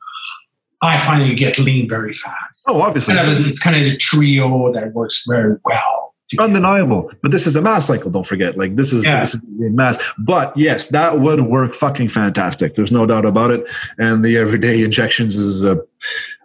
[0.80, 2.64] I find you get lean very fast.
[2.68, 3.14] Oh, obviously.
[3.14, 6.14] It's kind of, it's kind of the trio that works very well.
[6.38, 7.10] Undeniable.
[7.22, 8.58] But this is a mass cycle, don't forget.
[8.58, 9.20] Like this is, yeah.
[9.20, 9.98] this is mass.
[10.18, 12.74] But yes, that would work fucking fantastic.
[12.74, 13.68] There's no doubt about it.
[13.98, 15.76] And the everyday injections is uh,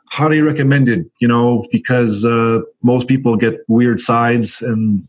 [0.06, 5.06] highly recommended, you know, because uh, most people get weird sides and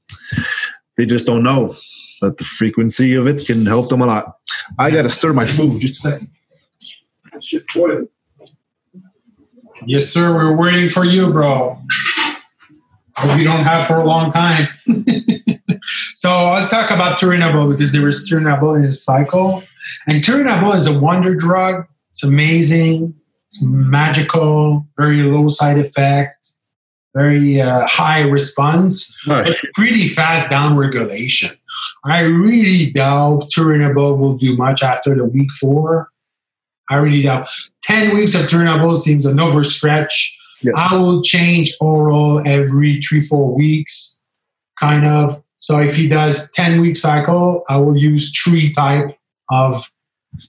[0.97, 1.77] they just don't know
[2.21, 4.39] that the frequency of it can help them a lot.
[4.79, 5.81] I got to stir my food.
[5.81, 6.31] Just a second.
[9.87, 10.33] Yes, sir.
[10.35, 11.79] We're waiting for you, bro.
[13.17, 14.69] Hope you don't have for a long time.
[16.15, 19.63] so I'll talk about Turinabol because there was Turinabol in his cycle.
[20.07, 21.87] And Turinabol is a wonder drug.
[22.13, 23.15] It's amazing.
[23.49, 26.53] It's magical, very low side effect,
[27.15, 31.51] very uh, high response, but pretty fast down regulation.
[32.05, 36.11] I really doubt Turinabol will do much after the week four.
[36.91, 37.49] I really doubt.
[37.83, 40.13] 10 weeks of Turinabol seems an overstretch.
[40.63, 40.75] Yes.
[40.77, 44.21] I will change oral every three, four weeks,
[44.79, 45.43] kind of.
[45.59, 49.17] So if he does 10 week cycle, I will use three type
[49.51, 49.91] of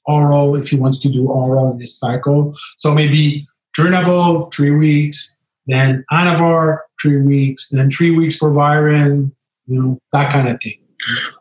[0.06, 2.54] oral if he wants to do oral in this cycle.
[2.78, 9.32] So maybe Turinabol, three weeks, then Anavar, three weeks, then three weeks for Viren,
[9.68, 10.80] you know, that kind of thing.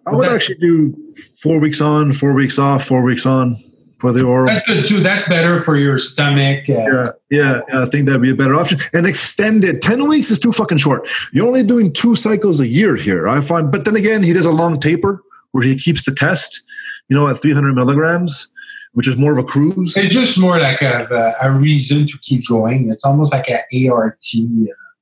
[0.07, 0.95] I would actually do
[1.43, 3.57] four weeks on, four weeks off, four weeks on
[4.05, 4.47] for the oral.
[4.47, 5.01] That's good too.
[5.01, 6.69] That's better for your stomach.
[6.69, 8.79] Uh, yeah, yeah, yeah, I think that'd be a better option.
[8.93, 9.81] And extend it.
[9.81, 11.09] Ten weeks is too fucking short.
[11.33, 13.27] You're only doing two cycles a year here.
[13.27, 16.63] I find, but then again, he does a long taper where he keeps the test.
[17.09, 18.51] You know, at 300 milligrams,
[18.93, 19.97] which is more of a cruise.
[19.97, 22.91] It's just more like a, a reason to keep going.
[22.91, 24.23] It's almost like an ART.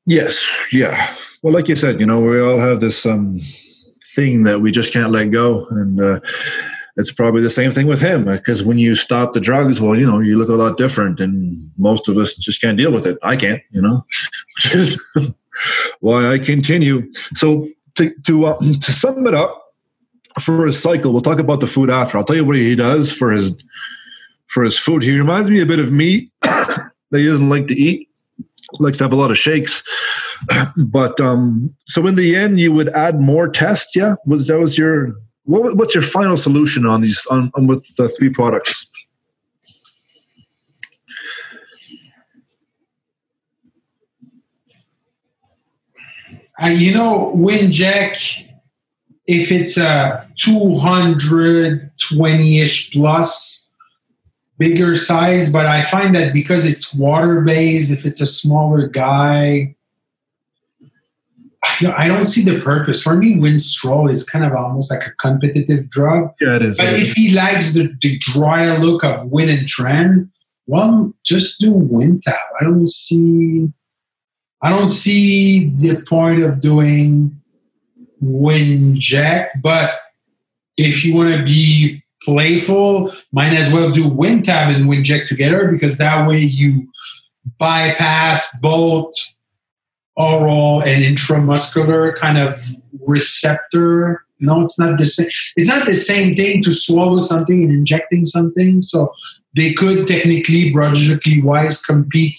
[0.07, 1.13] Yes, yeah.
[1.43, 3.41] Well, like you said, you know, we all have this um,
[4.15, 6.01] thing that we just can't let go, and.
[6.01, 6.21] Uh,
[6.97, 10.07] it's probably the same thing with him because when you stop the drugs, well, you
[10.07, 13.19] know, you look a lot different, and most of us just can't deal with it.
[13.23, 14.05] I can't, you know,
[14.57, 15.01] which is
[16.01, 17.11] why I continue.
[17.35, 19.75] So to to uh, to sum it up
[20.41, 22.19] for his cycle, we'll talk about the food after.
[22.19, 23.63] I'll tell you what he does for his
[24.49, 25.03] for his food.
[25.03, 28.09] He reminds me a bit of me that he doesn't like to eat.
[28.79, 29.83] Likes to have a lot of shakes,
[30.77, 33.95] but um, so in the end, you would add more tests.
[33.95, 37.85] Yeah, was that was your what, what's your final solution on these on, on with
[37.97, 38.87] the three products?
[46.63, 48.49] Uh, you know, Winject,
[49.27, 53.73] if it's a 220-ish plus,
[54.59, 59.75] bigger size, but I find that because it's water-based, if it's a smaller guy,
[61.97, 63.03] I don't see the purpose.
[63.03, 66.33] For me, Winstrol is kind of almost like a competitive drug.
[66.41, 66.79] Yeah, it is.
[66.79, 70.31] But if he likes the, the drier look of Win and Tren,
[70.67, 72.39] well, just do WinTab.
[72.61, 73.69] I don't see
[74.63, 77.41] I don't see the point of doing
[78.23, 79.99] Winject, but
[80.77, 85.99] if you want to be playful, might as well do WinTab and Winject together because
[85.99, 86.89] that way you
[87.59, 89.13] bypass both
[90.17, 92.61] oral and intramuscular kind of
[93.07, 94.25] receptor.
[94.41, 95.29] Know, it's not the same.
[95.55, 98.83] It's not the same thing to swallow something and injecting something.
[98.83, 99.13] So
[99.55, 102.39] they could technically, biologically wise, compete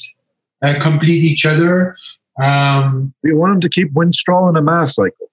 [0.61, 1.95] uh, complete each other.
[2.41, 5.29] Um, you want them to keep Winstrol in a mass cycle?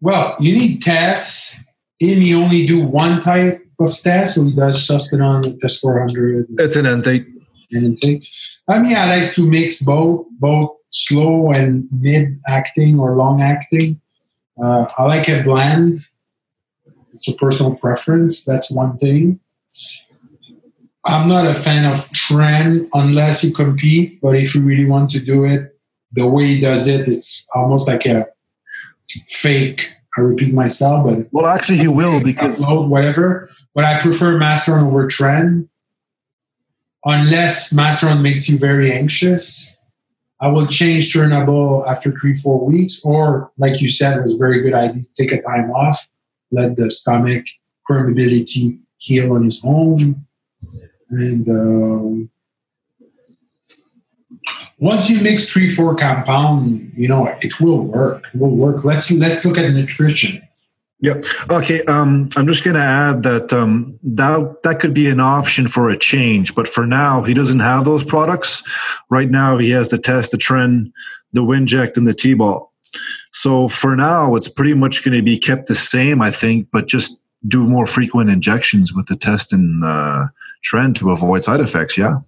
[0.00, 1.64] Well, you need tests.
[2.00, 6.46] And you only do one type of test, so he does Sustanon test 400.
[6.58, 7.26] It's an intake.
[7.72, 8.26] An intake.
[8.68, 14.00] I mean, I like to mix both, both slow and mid acting or long acting.
[14.62, 16.00] Uh, I like a blend.
[17.12, 18.44] It's a personal preference.
[18.44, 19.40] That's one thing.
[21.06, 25.20] I'm not a fan of tren unless you compete, but if you really want to
[25.20, 25.78] do it,
[26.12, 28.26] the way he does it, it's almost like a
[29.28, 29.93] fake.
[30.16, 33.50] I repeat myself, but well, actually, he will because upload, whatever.
[33.74, 35.68] But I prefer Masteron over tren,
[37.04, 39.76] unless Masteron makes you very anxious.
[40.40, 44.38] I will change Turinabol after three, four weeks, or like you said, it was a
[44.38, 46.08] very good idea to take a time off,
[46.50, 47.46] let the stomach
[47.88, 50.24] permeability heal on its own
[51.10, 52.30] and um,
[54.78, 58.24] once you mix three, four compound, you know it will work.
[58.32, 58.84] It will work.
[58.84, 60.46] Let's let's look at nutrition.
[61.00, 61.24] Yep.
[61.50, 61.82] Okay.
[61.84, 65.90] Um, I'm just going to add that um, that that could be an option for
[65.90, 68.62] a change, but for now he doesn't have those products.
[69.10, 70.92] Right now he has the test, the tren,
[71.32, 72.72] the Winject, and the T-bol.
[73.32, 76.86] So for now, it's pretty much going to be kept the same, I think, but
[76.86, 80.26] just do more frequent injections with the test and uh,
[80.64, 81.98] tren to avoid side effects.
[81.98, 82.18] Yeah.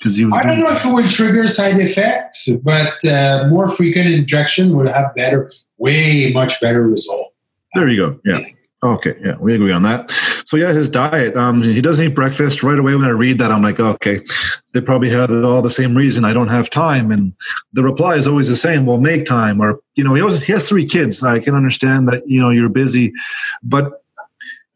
[0.00, 3.68] Because he was I don't know if it would trigger side effects, but uh, more
[3.68, 7.34] frequent injection would have better, way much better result.
[7.74, 8.20] There you go.
[8.24, 8.40] Yeah.
[8.82, 10.10] Okay, yeah, we agree on that.
[10.46, 11.36] So yeah, his diet.
[11.36, 12.62] Um, he doesn't eat breakfast.
[12.62, 14.22] Right away when I read that, I'm like, okay,
[14.72, 16.24] they probably have all the same reason.
[16.24, 17.34] I don't have time, and
[17.74, 18.86] the reply is always the same.
[18.86, 21.22] Well, make time, or you know, he always he has three kids.
[21.22, 23.12] I can understand that you know you're busy,
[23.62, 24.02] but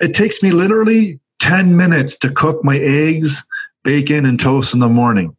[0.00, 3.46] it takes me literally 10 minutes to cook my eggs,
[3.84, 5.36] bacon, and toast in the morning.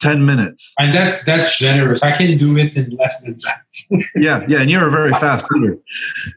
[0.00, 0.74] 10 minutes.
[0.78, 2.02] And that's that's generous.
[2.02, 4.04] I can do it in less than that.
[4.16, 5.78] yeah, yeah, and you're a very fast eater.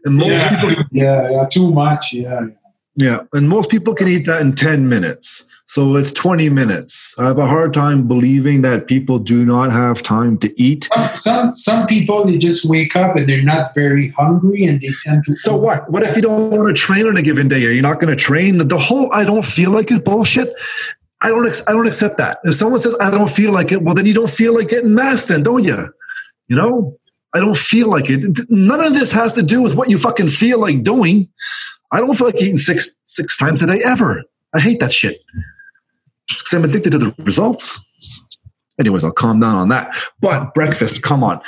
[0.06, 2.48] And most yeah, people yeah, yeah, too much, yeah.
[2.96, 5.54] Yeah, and most people can eat that in 10 minutes.
[5.68, 7.14] So it's 20 minutes.
[7.20, 10.90] I have a hard time believing that people do not have time to eat.
[10.94, 14.90] Some, some, some people, they just wake up and they're not very hungry and they
[15.04, 15.34] tend to.
[15.34, 15.92] So what?
[15.92, 17.64] What if you don't want to train on a given day?
[17.66, 18.68] Are you not going to train?
[18.68, 20.54] The whole I don't feel like it bullshit.
[21.22, 22.38] I don't, I don't accept that.
[22.44, 24.94] If someone says, I don't feel like it, well, then you don't feel like getting
[24.94, 25.92] masked then, don't you?
[26.48, 26.98] You know?
[27.34, 28.50] I don't feel like it.
[28.50, 31.30] None of this has to do with what you fucking feel like doing.
[31.92, 34.24] I don't feel like eating six six times a day ever.
[34.56, 35.22] I hate that shit
[36.28, 37.80] because I'm addicted to the results.
[38.80, 39.96] Anyways, I'll calm down on that.
[40.20, 41.42] But breakfast, come on.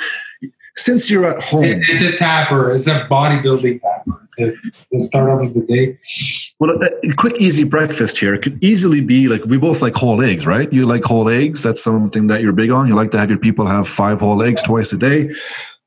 [0.76, 2.72] Since you're at home, it's a tapper.
[2.72, 4.28] It's a bodybuilding tapper.
[4.36, 5.98] The, the start of the day.
[6.60, 9.94] Well, a, a, quick, easy breakfast here it could easily be like we both like
[9.94, 10.70] whole eggs, right?
[10.70, 11.62] You like whole eggs.
[11.62, 12.86] That's something that you're big on.
[12.86, 15.30] You like to have your people have five whole eggs twice a day.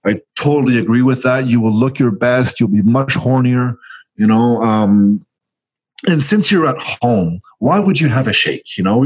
[0.03, 1.47] I totally agree with that.
[1.47, 2.59] You will look your best.
[2.59, 3.75] You'll be much hornier.
[4.15, 5.23] You know, um,
[6.07, 8.75] and since you're at home, why would you have a shake?
[8.75, 9.05] You know,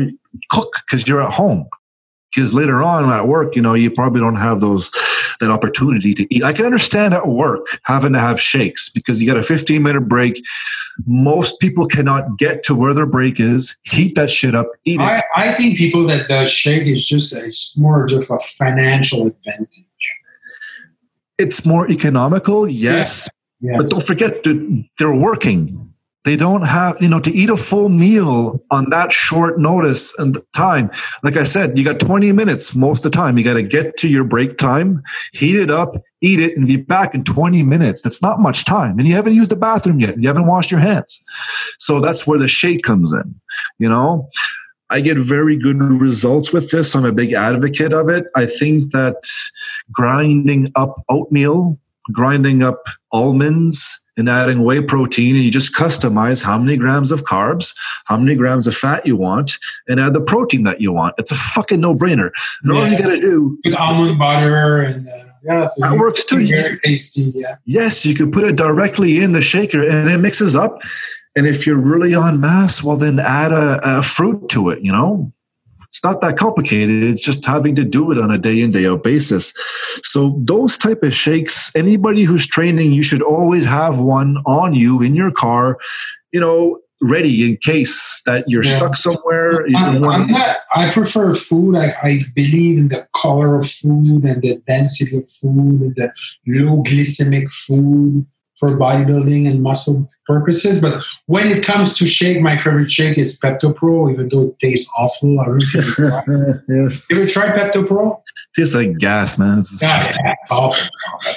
[0.50, 1.68] cook because you're at home.
[2.38, 4.92] Because later on at work, you know, you probably don't have those
[5.40, 6.44] that opportunity to eat.
[6.44, 10.02] I can understand at work having to have shakes because you got a 15 minute
[10.02, 10.40] break.
[11.08, 15.04] Most people cannot get to where their break is, heat that shit up, eat it.
[15.04, 19.84] I, I think people that does shake is just it's more just a financial advantage.
[21.40, 23.28] It's more economical, yes,
[23.62, 23.76] Yes.
[23.80, 25.87] but don't forget that they're working.
[26.28, 30.38] They don't have, you know, to eat a full meal on that short notice and
[30.54, 30.92] time.
[31.24, 33.38] Like I said, you got 20 minutes most of the time.
[33.38, 35.02] You got to get to your break time,
[35.32, 38.02] heat it up, eat it, and be back in 20 minutes.
[38.02, 39.00] That's not much time.
[39.00, 40.22] And you haven't used the bathroom yet.
[40.22, 41.24] You haven't washed your hands.
[41.80, 43.40] So that's where the shake comes in,
[43.80, 44.28] you know?
[44.90, 46.94] I get very good results with this.
[46.94, 48.26] I'm a big advocate of it.
[48.36, 49.16] I think that
[49.94, 51.80] grinding up oatmeal,
[52.12, 57.24] grinding up almonds, and adding whey protein, and you just customize how many grams of
[57.24, 59.58] carbs, how many grams of fat you want,
[59.88, 61.16] and add the protein that you want.
[61.18, 62.32] It's a fucking no brainer.
[62.64, 65.12] And all you got to do With almond butter and uh,
[65.44, 66.46] yeah, so That works too.
[66.48, 67.32] Very tasty.
[67.36, 67.56] Yeah.
[67.66, 70.82] Yes, you could put it directly in the shaker and it mixes up.
[71.36, 74.92] And if you're really on mass, well, then add a, a fruit to it, you
[74.92, 75.32] know?
[75.98, 77.04] It's not that complicated.
[77.06, 79.52] It's just having to do it on a day in, day out basis.
[80.04, 85.02] So those type of shakes, anybody who's training, you should always have one on you
[85.02, 85.80] in your car,
[86.32, 88.78] you know, ready in case that you're Yeah.
[88.78, 89.66] stuck somewhere.
[89.76, 91.76] I'm, don't I'm not, I prefer food.
[91.76, 96.12] I, I believe in the color of food and the density of food and the
[96.46, 98.28] low glycemic food
[98.58, 100.82] for bodybuilding and muscle purposes.
[100.82, 104.60] But when it comes to shake, my favorite shake is Pepto Pro, even though it
[104.60, 105.40] tastes awful.
[105.40, 107.08] I don't know if you tried- yes.
[107.10, 108.22] you ever tried Pepto Pro?
[108.56, 109.60] Tastes like gas, man.
[109.60, 110.26] It's Yeah, disgusting.
[110.26, 110.88] yeah, it's awful.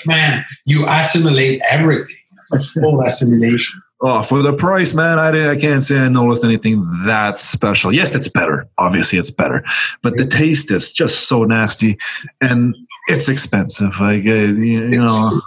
[0.07, 2.17] Man, you assimilate everything.
[2.37, 3.81] It's a full assimilation.
[4.03, 7.95] Oh, for the price, man, I, didn't- I can't say I noticed anything that special.
[7.95, 8.67] Yes, it's better.
[8.79, 9.63] Obviously, it's better,
[10.03, 11.99] but the taste is just so nasty,
[12.41, 12.75] and
[13.09, 14.01] it's expensive.
[14.01, 15.39] Like uh, you, you know,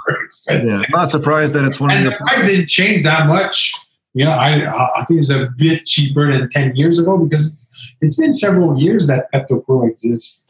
[0.49, 2.13] It's yeah, I'm not surprised that it's one of and your.
[2.13, 3.73] the price didn't change that much.
[4.15, 7.95] You know, I I think it's a bit cheaper than ten years ago because it's,
[8.01, 10.47] it's been several years that Pepto Pro exists.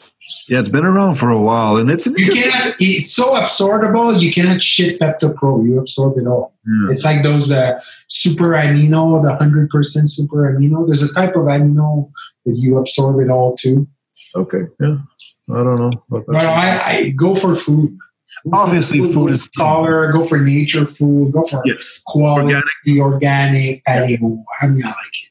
[0.48, 2.76] Yeah, it's been around for a while, and it's You cannot.
[2.80, 4.22] It's so absorbable.
[4.22, 5.64] You cannot shit Pepto Pro.
[5.64, 6.54] You absorb it all.
[6.66, 6.92] Yeah.
[6.92, 10.86] It's like those uh, super amino, the hundred percent super amino.
[10.86, 12.10] There's a type of amino
[12.46, 13.88] that you absorb it all too.
[14.36, 14.98] Okay, yeah,
[15.52, 15.92] I don't know.
[16.10, 16.32] About that.
[16.32, 17.98] But I, I go for food.
[18.52, 20.12] Obviously, food go is- color.
[20.12, 21.32] Go for nature food.
[21.32, 22.54] Go for yes, quality,
[23.00, 23.00] organic.
[23.00, 24.44] organic, paleo.
[24.62, 25.30] I mean, I like it.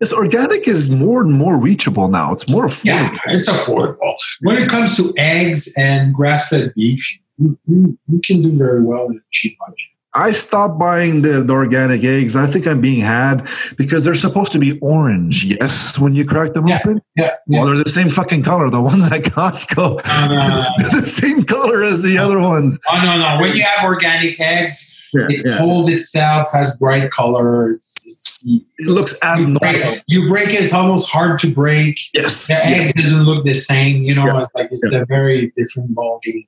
[0.00, 2.32] Yes, organic is more and more reachable now.
[2.32, 2.84] It's more affordable.
[3.12, 4.14] Yeah, it's affordable.
[4.42, 7.04] When it comes to eggs and grass-fed beef,
[7.38, 9.76] you, you, you can do very well in a cheap budget.
[10.14, 12.34] I stopped buying the, the organic eggs.
[12.34, 13.46] I think I'm being had
[13.76, 15.44] because they're supposed to be orange.
[15.44, 16.78] Yes, when you crack them Yeah.
[16.82, 17.02] open.
[17.14, 17.58] Yeah, yeah.
[17.60, 18.70] Well, they're the same fucking color.
[18.70, 22.80] The ones at Costco, No, no, no, they're the same color as the other ones.
[22.90, 23.40] Oh no, no.
[23.40, 25.58] When you have organic eggs, Yeah, it yeah.
[25.58, 27.70] hold itself, has bright color.
[27.72, 30.00] It's it's It looks break, abnormal.
[30.06, 31.98] you break it, it's almost hard to break.
[32.14, 32.46] Yes.
[32.46, 32.70] The Yeah.
[32.76, 34.26] eggs doesn't look the same, you know.
[34.26, 34.42] Yeah.
[34.44, 36.46] It's like it's a very different ball game.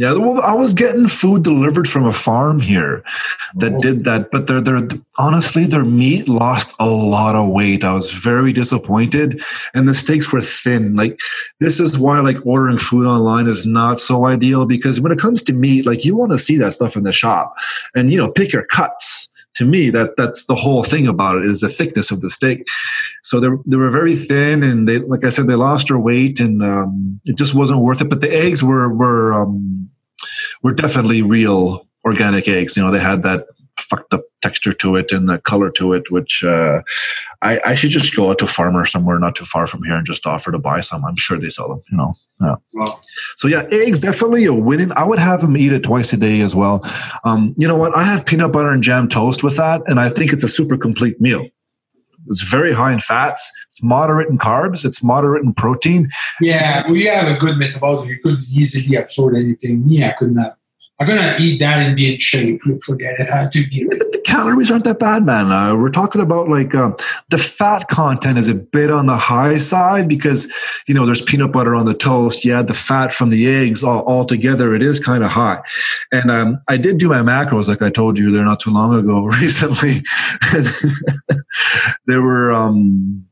[0.00, 3.04] Yeah, well, I was getting food delivered from a farm here
[3.56, 3.80] that Oh.
[3.82, 4.88] did that, but they're, they're
[5.18, 7.84] honestly their meat lost a lot of weight.
[7.84, 9.42] I was very disappointed,
[9.74, 10.96] and the steaks were thin.
[10.96, 11.20] Like
[11.60, 15.42] this is why like ordering food online is not so ideal because when it comes
[15.44, 17.54] to meat, like you want to see that stuff in the shop,
[17.94, 19.28] and you know pick your cuts.
[19.60, 22.66] To me, that that's the whole thing about it is the thickness of the steak.
[23.22, 26.40] So they they were very thin, and they like I said they lost their weight,
[26.40, 28.08] and um, it just wasn't worth it.
[28.08, 29.90] But the eggs were were um,
[30.62, 32.74] were definitely real organic eggs.
[32.74, 33.48] You know, they had that
[33.80, 36.82] fucked up texture to it and the color to it, which uh,
[37.42, 39.94] I, I should just go out to a farmer somewhere not too far from here
[39.94, 41.04] and just offer to buy some.
[41.04, 41.82] I'm sure they sell them.
[41.90, 42.14] You know.
[42.40, 42.56] Yeah.
[42.72, 43.00] Well,
[43.36, 44.92] So yeah, eggs definitely a winning.
[44.92, 46.82] I would have them eat it twice a day as well.
[47.24, 47.94] Um, you know what?
[47.96, 50.76] I have peanut butter and jam toast with that, and I think it's a super
[50.78, 51.46] complete meal.
[52.28, 53.50] It's very high in fats.
[53.66, 54.84] It's moderate in carbs.
[54.84, 56.08] It's moderate in protein.
[56.40, 58.08] yeah, you have a good metabolism.
[58.08, 59.86] You could easily absorb anything.
[59.86, 60.56] Me, I could not.
[61.00, 62.60] I could not eat that and be in shape.
[62.84, 63.30] Forget it.
[63.32, 63.84] I to be.
[63.84, 65.50] the calories aren't that bad, man.
[65.50, 66.92] Uh, we're talking about like uh,
[67.30, 70.52] the fat content is a bit on the high side because
[70.86, 72.44] you know there's peanut butter on the toast.
[72.44, 75.62] You add the fat from the eggs all, all together, it is kind of high.
[76.12, 78.92] And um, I did do my macros, like I told you there not too long
[78.92, 80.02] ago, recently.
[82.06, 82.52] there were.
[82.52, 83.26] Um,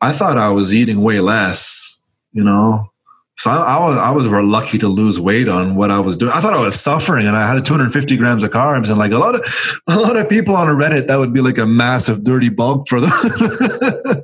[0.00, 2.00] I thought I was eating way less,
[2.32, 2.90] you know.
[3.36, 6.32] So I, I was I was lucky to lose weight on what I was doing.
[6.32, 9.18] I thought I was suffering, and I had 250 grams of carbs, and like a
[9.18, 12.48] lot of a lot of people on Reddit, that would be like a massive dirty
[12.48, 13.10] bulk for them.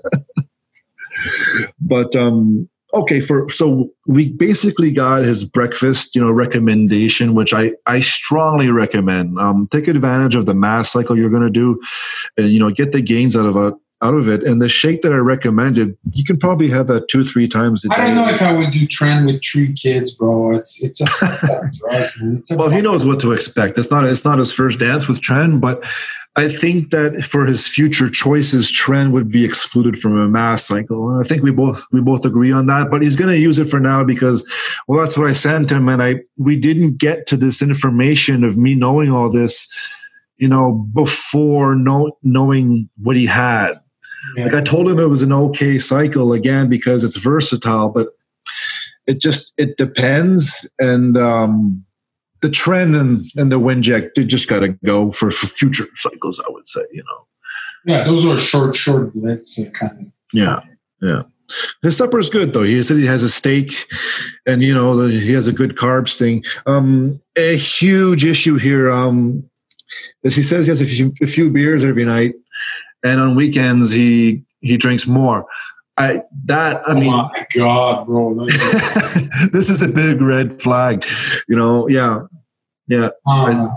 [1.80, 7.72] but um, okay for so we basically got his breakfast you know recommendation which i
[7.86, 11.80] i strongly recommend um take advantage of the mass cycle you're going to do
[12.36, 14.42] and you know get the gains out of it out of it.
[14.42, 17.88] And the shake that i recommended you can probably have that two three times a
[17.88, 20.56] day I don't know if I would do tren with three kids, bro.
[20.56, 21.04] It's it's a
[21.78, 22.36] drugs, man.
[22.38, 23.78] It's a well he knows what to expect.
[23.78, 25.84] It's not it's not his first dance with tren but
[26.36, 31.10] i think that for his future choices tren would be excluded from a mass cycle.
[31.10, 33.58] And i think we both we both agree on that but he's going to use
[33.58, 34.48] it for now because
[34.86, 38.56] well that's what i sent him and i we didn't get to this information of
[38.56, 39.68] me knowing all this
[40.38, 43.80] you know before know, knowing what he had
[44.36, 44.44] Yeah.
[44.44, 48.08] like i told him it was an okay cycle again because it's versatile but
[49.06, 51.84] it just it depends and um
[52.42, 56.42] the tren and and the Winject they just got to go for, for future cycles
[56.46, 57.26] i would say you know
[57.86, 60.12] yeah, those are short, short blitz kind of.
[60.32, 60.60] yeah
[61.00, 61.22] yeah
[61.82, 63.72] his supper is good though he said he has a steak
[64.46, 69.42] and you know he has a good carbs thing um a huge issue here um
[70.22, 72.34] is he says he has a few, a few beers every night
[73.04, 75.46] and on weekends he he drinks more
[75.96, 78.46] i that i oh mean my god, bro!
[79.52, 81.04] This is a big red flag
[81.48, 82.22] you know yeah
[82.88, 83.68] yeah Uh,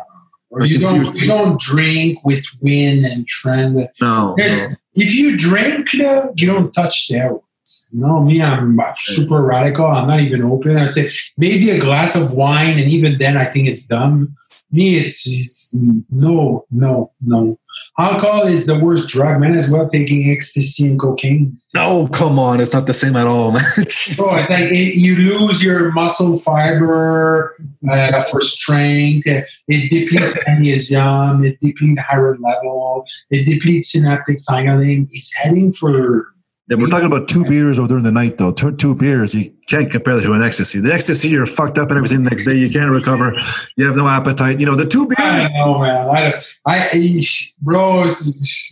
[0.59, 3.87] I you don't you don't drink with win and tren.
[3.99, 4.75] no, no.
[4.93, 7.87] If you drink, though, you don't touch steroids.
[7.91, 9.87] You know me, I'm super radical.
[9.87, 10.77] I'm not even open.
[10.77, 14.35] I say maybe a glass of wine, and even then, I think it's dumb.
[14.73, 15.75] Me, it's it's
[16.09, 17.59] no, no, no.
[17.99, 19.55] Alcohol is the worst drug, man.
[19.55, 21.55] As well, taking ecstasy and cocaine.
[21.75, 22.59] No, come on.
[22.59, 23.63] It's not the same at all, man.
[23.77, 27.55] Oh, it's like it, you lose your muscle fiber
[27.87, 29.27] uh, for strength.
[29.27, 31.45] It, it depletes magnesium.
[31.45, 33.05] It depletes iron level.
[33.29, 35.07] It depletes synaptic signaling.
[35.11, 36.33] It's heading for
[36.69, 38.53] Yeah, we're talking about two beers over during the night, though.
[38.53, 39.33] Two, two beers.
[39.35, 40.79] You can't compare that to an ecstasy.
[40.79, 42.55] The ecstasy, you're fucked up and everything the next day.
[42.55, 43.33] You can't recover.
[43.75, 44.61] You have no appetite.
[44.61, 45.51] You know, the two I beers.
[45.51, 46.07] don't know, man.
[46.09, 46.33] I,
[46.65, 47.23] I, I-
[47.61, 48.07] bro,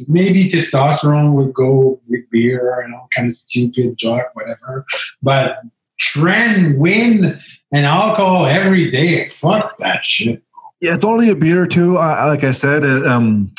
[0.08, 4.86] maybe testosterone would go with beer, and all kind of stupid junk, whatever.
[5.22, 5.58] But
[6.02, 7.38] tren, win,
[7.74, 9.28] and alcohol every day.
[9.30, 10.42] Fuck that shit.
[10.80, 11.98] Yeah, it's only a beer or two.
[11.98, 13.52] Uh, like I said, uh, um,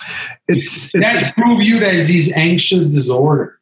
[0.48, 1.12] it's it's.
[1.22, 3.58] That's prove you that he's anxious disorder.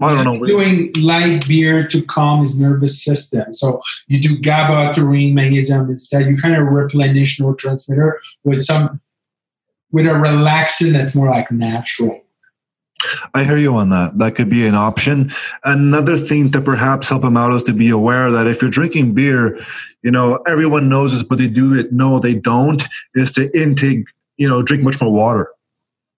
[0.00, 0.46] I don't know.
[0.46, 3.54] Doing light beer to calm his nervous system.
[3.54, 6.26] So you do GABA, taurine, magnesium instead.
[6.26, 8.12] You kind of replenish neurotransmitter
[8.44, 9.00] with some
[9.92, 12.22] with a relaxant that's more like natural.
[13.34, 14.18] I hear you on that.
[14.18, 15.30] That could be an option.
[15.64, 19.14] Another thing to perhaps help him out is to be aware that if you're drinking
[19.14, 19.58] beer,
[20.02, 21.92] you know, everyone knows this, but they do it.
[21.92, 22.82] No, they don't.
[23.14, 25.48] Is to intake, you know, drink much more water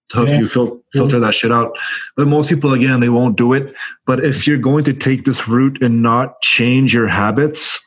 [0.09, 0.39] to help Yeah.
[0.39, 1.77] you fil- filter that shit out.
[2.17, 3.75] But most people, again, they won't do it.
[4.05, 7.79] But if you're going to take this route and not change your habits,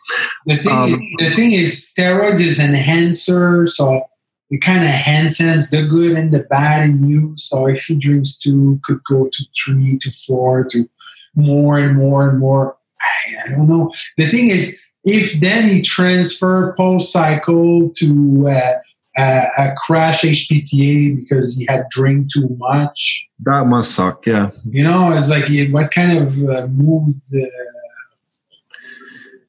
[0.46, 4.02] The thing, Um, is, the thing is, steroids is enhancer, so
[4.50, 7.32] it kind of enhances the good and the bad in you.
[7.36, 10.88] So if he drinks two, could go to three, to four, to
[11.34, 12.76] more and more and more.
[13.00, 13.90] I, I don't know.
[14.18, 18.72] The thing is, if then he transfer post cycle to uh,
[19.16, 24.26] uh, a crash HPTA because he had drink too much, that must suck.
[24.26, 24.50] Yeah.
[24.64, 27.20] you know, it's like what kind of uh, mood?
[27.34, 27.46] Uh,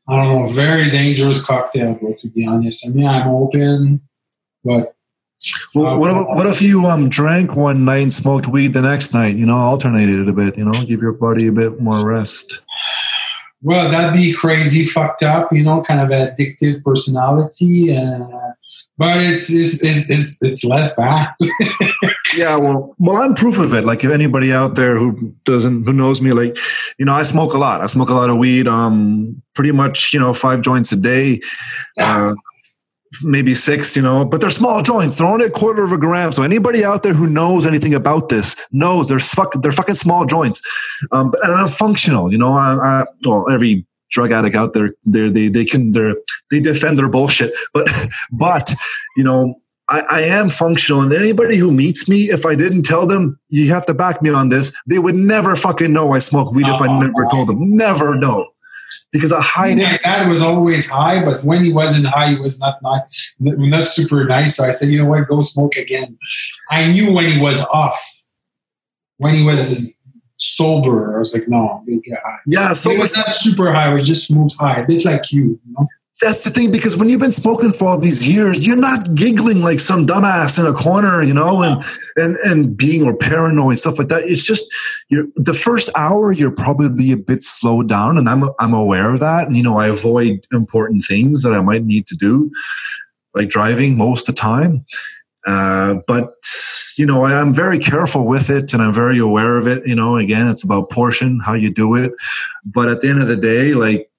[0.07, 0.47] I don't know.
[0.47, 2.13] Very dangerous cocktail, bro.
[2.19, 4.01] To be honest, I mean, I'm open,
[4.63, 4.95] but
[5.73, 9.13] Well, what, if, what if you um drank one night and smoked weed the next
[9.13, 9.37] night?
[9.37, 10.57] You know, alternated it a bit.
[10.57, 12.59] You know, give your body a bit more rest.
[13.63, 15.51] Well, that'd be crazy, fucked up.
[15.51, 17.95] You know, kind of addictive personality.
[17.95, 18.27] Uh,
[18.97, 21.33] but it's it's it's it's, it's less bad.
[22.35, 23.85] Yeah, well, well, I'm proof of it.
[23.85, 26.57] Like, if anybody out there who doesn't, who knows me, like,
[26.97, 27.81] you know, I smoke a lot.
[27.81, 28.67] I smoke a lot of weed.
[28.67, 31.41] Um, pretty much, you know, five joints a day,
[31.99, 32.33] uh,
[33.21, 33.95] maybe six.
[33.95, 35.17] You know, but they're small joints.
[35.17, 36.31] They're only a quarter of a gram.
[36.31, 40.25] So anybody out there who knows anything about this knows they're fuck, they're fucking small
[40.25, 40.61] joints.
[41.11, 42.31] Um, and I'm functional.
[42.31, 46.13] You know, I, I well, every drug addict out there, they they they can they
[46.51, 47.87] they defend their bullshit, but
[48.31, 48.73] but
[49.17, 49.59] you know.
[49.89, 53.67] I, I am functional, and anybody who meets me, if I didn't tell them, you
[53.73, 56.81] have to back me on this, they would never fucking know I smoke weed if
[56.81, 57.75] I never told them.
[57.75, 58.52] Never know.
[59.13, 59.77] Because I hide.
[59.77, 63.85] My dad was always high, but when he wasn't high, he was not nice, not
[63.85, 64.57] super nice.
[64.57, 66.17] So I said, you know what, go smoke again.
[66.71, 68.01] I knew when he was off,
[69.17, 69.95] when he was
[70.37, 71.15] sober.
[71.15, 72.39] I was like, no, I'm gonna get high.
[72.47, 73.91] Yeah, So it was not super high.
[73.91, 75.43] It was just smooth high, a bit like you.
[75.43, 75.87] you know?
[76.21, 79.61] That's the thing because when you've been smoking for all these years, you're not giggling
[79.61, 81.83] like some dumbass in a corner, you know, and
[82.15, 84.23] and and being or paranoid stuff like that.
[84.23, 84.71] It's just
[85.09, 89.19] you're the first hour you're probably a bit slowed down, and I'm I'm aware of
[89.21, 89.47] that.
[89.47, 92.51] And you know, I avoid important things that I might need to do,
[93.33, 94.85] like driving most of the time.
[95.45, 96.35] Uh, but
[96.97, 99.85] you know, I, I'm very careful with it, and I'm very aware of it.
[99.85, 102.13] You know, again, it's about portion, how you do it.
[102.63, 104.09] But at the end of the day, like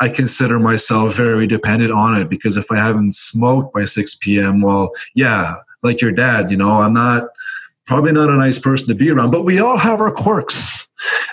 [0.00, 4.62] I consider myself very dependent on it because if I haven't smoked by 6 p.m.,
[4.62, 7.24] well, yeah, like your dad, you know, I'm not
[7.86, 10.79] probably not a nice person to be around, but we all have our quirks.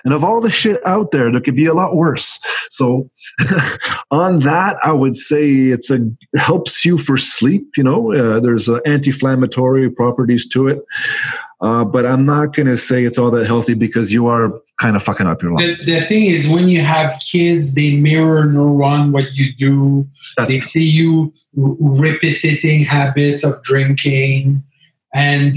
[0.04, 2.40] And of all the shit out there, there could be a lot worse.
[2.70, 3.10] So,
[4.12, 7.72] on that, I would say it's a it helps you for sleep.
[7.76, 10.84] You know, uh, there's uh, anti-inflammatory properties to it.
[11.60, 14.96] Uh, but I'm not going to say it's all that healthy because you are kind
[14.96, 15.80] of fucking up your life.
[15.80, 20.08] The, the, thing is, when you have kids, they mirror neuron what you do.
[20.38, 20.70] That's they true.
[20.70, 24.64] see you repeating habits of drinking,
[25.16, 25.56] and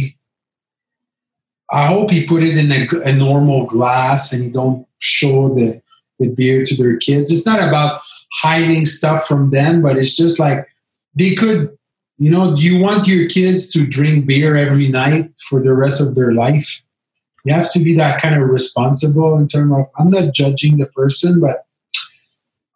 [1.72, 5.80] I hope he put it in a, a normal glass and don't show the
[6.18, 7.30] the beer to their kids.
[7.30, 8.02] It's not about
[8.42, 10.68] hiding stuff from them, but it's just like
[11.14, 11.76] they could
[12.20, 16.02] you know, do you want your kids to drink beer every night for the rest
[16.02, 16.82] of their life?
[17.46, 20.84] You have to be that kind of responsible in terms of, I'm not judging the
[20.84, 21.64] person, but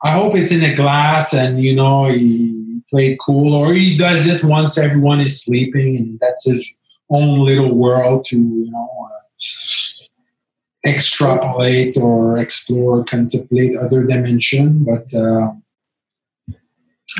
[0.03, 4.26] I hope it's in a glass and, you know, he played cool or he does
[4.26, 6.78] it once everyone is sleeping and that's his
[7.11, 14.84] own little world to, you know, uh, extrapolate or explore, contemplate other dimension.
[14.84, 15.52] But, uh,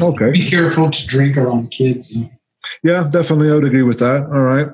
[0.01, 0.33] Okay.
[0.33, 2.19] Be careful to drink around kids.
[2.83, 3.51] Yeah, definitely.
[3.51, 4.23] I would agree with that.
[4.25, 4.69] All right.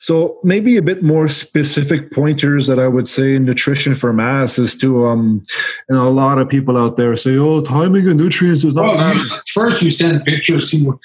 [0.00, 4.76] So maybe a bit more specific pointers that I would say nutrition for mass is
[4.78, 5.42] to um
[5.88, 9.24] and a lot of people out there say, Oh, timing of nutrients is not well,
[9.52, 10.98] first you send pictures, see what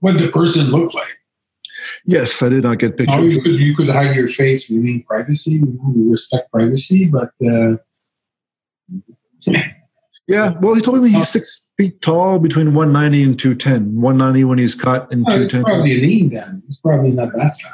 [0.00, 1.18] what the person looked like.
[2.06, 3.18] Yes, I did not get pictures.
[3.18, 5.60] Oh, you could you could hide your face, we mean privacy.
[5.60, 7.76] We respect privacy, but uh,
[10.28, 10.52] yeah.
[10.60, 14.00] Well, he told me he's six feet tall, between 190 and 210.
[14.00, 15.64] 190 when he's cut, and oh, 210.
[15.64, 16.62] probably lean then.
[16.66, 17.72] He's probably not that fat.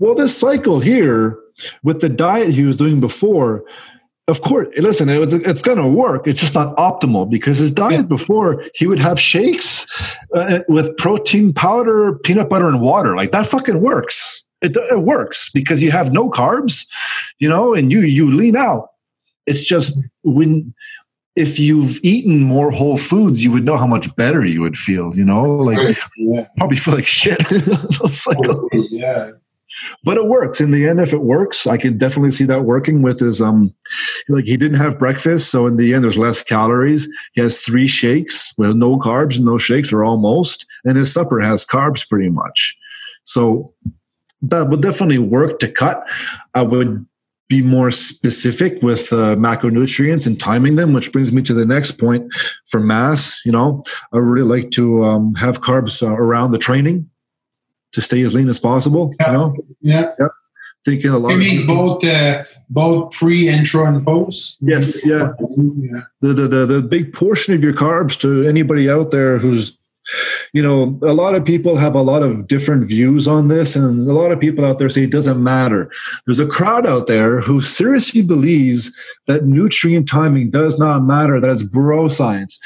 [0.00, 1.38] Well, this cycle here,
[1.82, 3.64] with the diet he was doing before,
[4.28, 6.26] of course, listen, it was, it's going to work.
[6.26, 8.02] It's just not optimal because his diet yeah.
[8.02, 9.86] before, he would have shakes
[10.34, 13.16] uh, with protein powder, peanut butter, and water.
[13.16, 14.44] Like that fucking works.
[14.60, 16.86] It, it works because you have no carbs,
[17.38, 18.88] you know, and you you lean out.
[19.46, 20.74] It's just when
[21.36, 25.16] if you've eaten more whole foods, you would know how much better you would feel.
[25.16, 26.48] You know, like yeah.
[26.56, 27.38] probably feel like shit.
[28.26, 28.38] like,
[28.90, 29.30] yeah.
[30.04, 31.00] But it works in the end.
[31.00, 33.70] If it works, I can definitely see that working with his um,
[34.28, 37.08] like he didn't have breakfast, so in the end, there's less calories.
[37.32, 41.40] He has three shakes with no carbs and no shakes, or almost, and his supper
[41.40, 42.76] has carbs pretty much.
[43.24, 43.74] So
[44.42, 46.08] that would definitely work to cut.
[46.54, 47.04] I would
[47.48, 51.92] be more specific with uh, macronutrients and timing them, which brings me to the next
[51.92, 52.30] point
[52.66, 53.40] for mass.
[53.44, 57.08] You know, I really like to um, have carbs uh, around the training
[57.92, 59.14] to stay as lean as possible.
[59.20, 59.26] Yeah.
[59.26, 60.12] You know, yeah.
[60.18, 60.28] yeah.
[60.84, 61.30] Thinking a lot.
[61.30, 64.58] You mean both uh, both pre, intro, and post?
[64.60, 65.30] Yes, yeah.
[65.40, 66.00] yeah.
[66.20, 69.76] The, the the the big portion of your carbs to anybody out there who's
[70.52, 74.08] you know, a lot of people have a lot of different views on this, and
[74.08, 75.90] a lot of people out there say it doesn't matter.
[76.26, 78.90] There's a crowd out there who seriously believes
[79.26, 82.58] that nutrient timing does not matter, that it's bro science.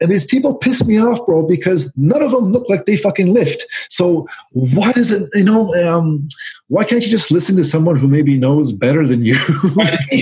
[0.00, 3.32] And these people piss me off, bro, because none of them look like they fucking
[3.32, 3.66] lift.
[3.90, 6.26] So why it, you know, um,
[6.68, 9.36] why can't you just listen to someone who maybe knows better than you?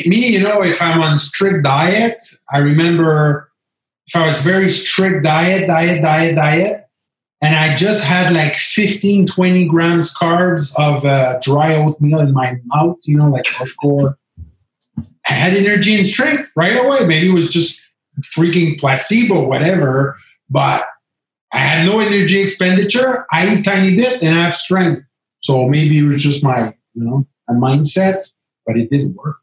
[0.07, 2.21] me, you know, if I'm on strict diet,
[2.53, 3.48] I remember
[4.15, 6.89] I was very strict diet, diet, diet, diet,
[7.43, 12.57] and I just had like 15, 20 grams carbs of uh, dry oatmeal in my
[12.67, 14.17] mouth, you know, like hardcore.
[15.29, 17.07] I had energy and strength right away.
[17.07, 17.81] Maybe it was just
[18.37, 20.17] freaking placebo, whatever,
[20.51, 20.85] but
[21.53, 23.27] I had no energy expenditure.
[23.31, 25.03] I eat tiny bit and I have strength.
[25.41, 28.29] So maybe it was just my, you know, a mindset,
[28.67, 29.37] but it didn't work.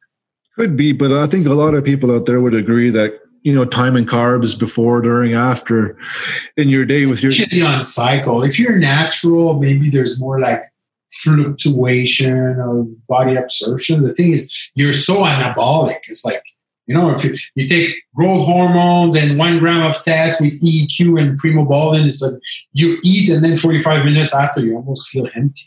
[0.57, 3.53] Could be, but I think a lot of people out there would agree that you
[3.53, 5.95] know time and carbs before during after
[6.57, 7.31] in your day with your
[7.65, 8.43] on cycle.
[8.43, 10.63] If you're natural maybe there's more like
[11.13, 14.03] fluctuation of body absorption.
[14.03, 15.99] The thing is you're so anabolic.
[16.07, 16.43] It's like
[16.88, 20.99] you know if you, you take growth hormones and one gram of test with eq
[21.19, 22.39] and primobolan it's like
[22.73, 25.61] you eat and then 45 minutes after you almost feel empty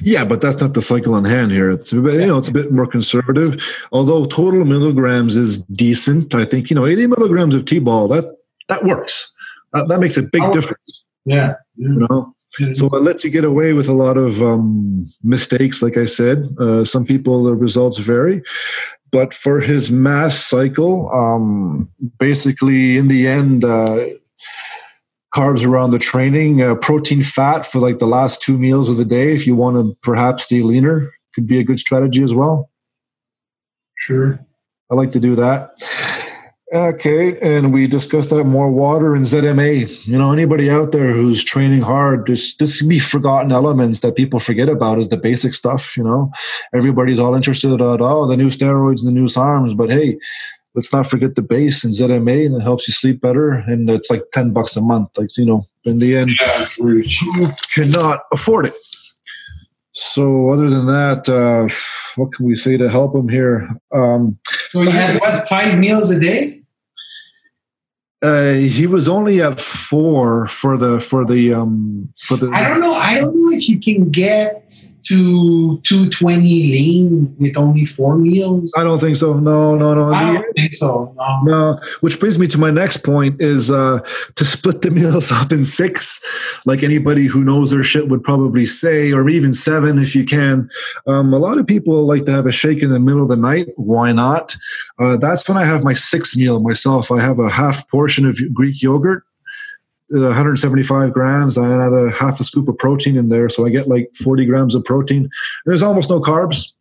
[0.00, 1.70] yeah, but that's not the cycle on hand here.
[1.70, 3.62] It's you know it's a bit more conservative.
[3.92, 8.36] Although total milligrams is decent, I think you know 80 milligrams of T-bol that
[8.68, 9.32] that works.
[9.74, 10.52] Uh, that makes a big Oh.
[10.52, 11.54] difference, Yeah.
[11.76, 12.34] you know.
[12.72, 15.80] So it lets you get away with a lot of um, mistakes.
[15.82, 18.42] Like I said, uh, some people the results vary,
[19.10, 24.06] but for his mass cycle, um, basically in the end, uh,
[25.34, 29.04] carbs around the training, uh, protein, fat for like the last two meals of the
[29.04, 29.34] day.
[29.34, 32.70] If you want to perhaps stay leaner, could be a good strategy as well.
[33.96, 34.40] Sure.
[34.90, 35.72] I like to do that.
[36.70, 40.06] Okay, and we discussed that more water and ZMA.
[40.06, 44.16] You know, anybody out there who's training hard, this this can be forgotten elements that
[44.16, 45.96] people forget about is the basic stuff.
[45.96, 46.30] You know,
[46.74, 50.18] everybody's all interested at oh the new steroids and the new arms, but hey,
[50.74, 53.52] let's not forget the base and ZMA, and it helps you sleep better.
[53.52, 55.16] And it's like ten bucks a month.
[55.16, 58.74] Like you know, in the end, Yeah, you cannot afford it.
[59.92, 61.74] So, other than that, uh,
[62.16, 63.68] what can we say to help them here?
[63.92, 64.38] Um,
[64.70, 66.62] So you had what, five meals a day?
[68.20, 72.50] Uh, he was only at four for the for the um for the.
[72.50, 72.94] I don't know.
[72.94, 74.72] I don't know if you can get
[75.04, 78.74] to 220 lean with only four meals.
[78.76, 79.34] I don't think so.
[79.34, 80.12] No, no, no.
[80.12, 81.14] I don't think so.
[81.16, 81.40] No.
[81.44, 84.00] no, which brings me to my next point is uh,
[84.34, 86.20] to split the meals up in six,
[86.66, 90.68] like anybody who knows their shit would probably say, or even seven if you can.
[91.06, 93.36] Um, a lot of people like to have a shake in the middle of the
[93.36, 93.68] night.
[93.76, 94.56] Why not?
[94.98, 97.12] Uh, that's when I have my sixth meal myself.
[97.12, 99.24] I have a half portion of Greek yogurt.
[100.14, 101.58] uh, 175 grams.
[101.58, 104.46] I add a half a scoop of protein in there, so I get like 40
[104.46, 105.28] grams of protein.
[105.66, 106.72] There's almost no carbs.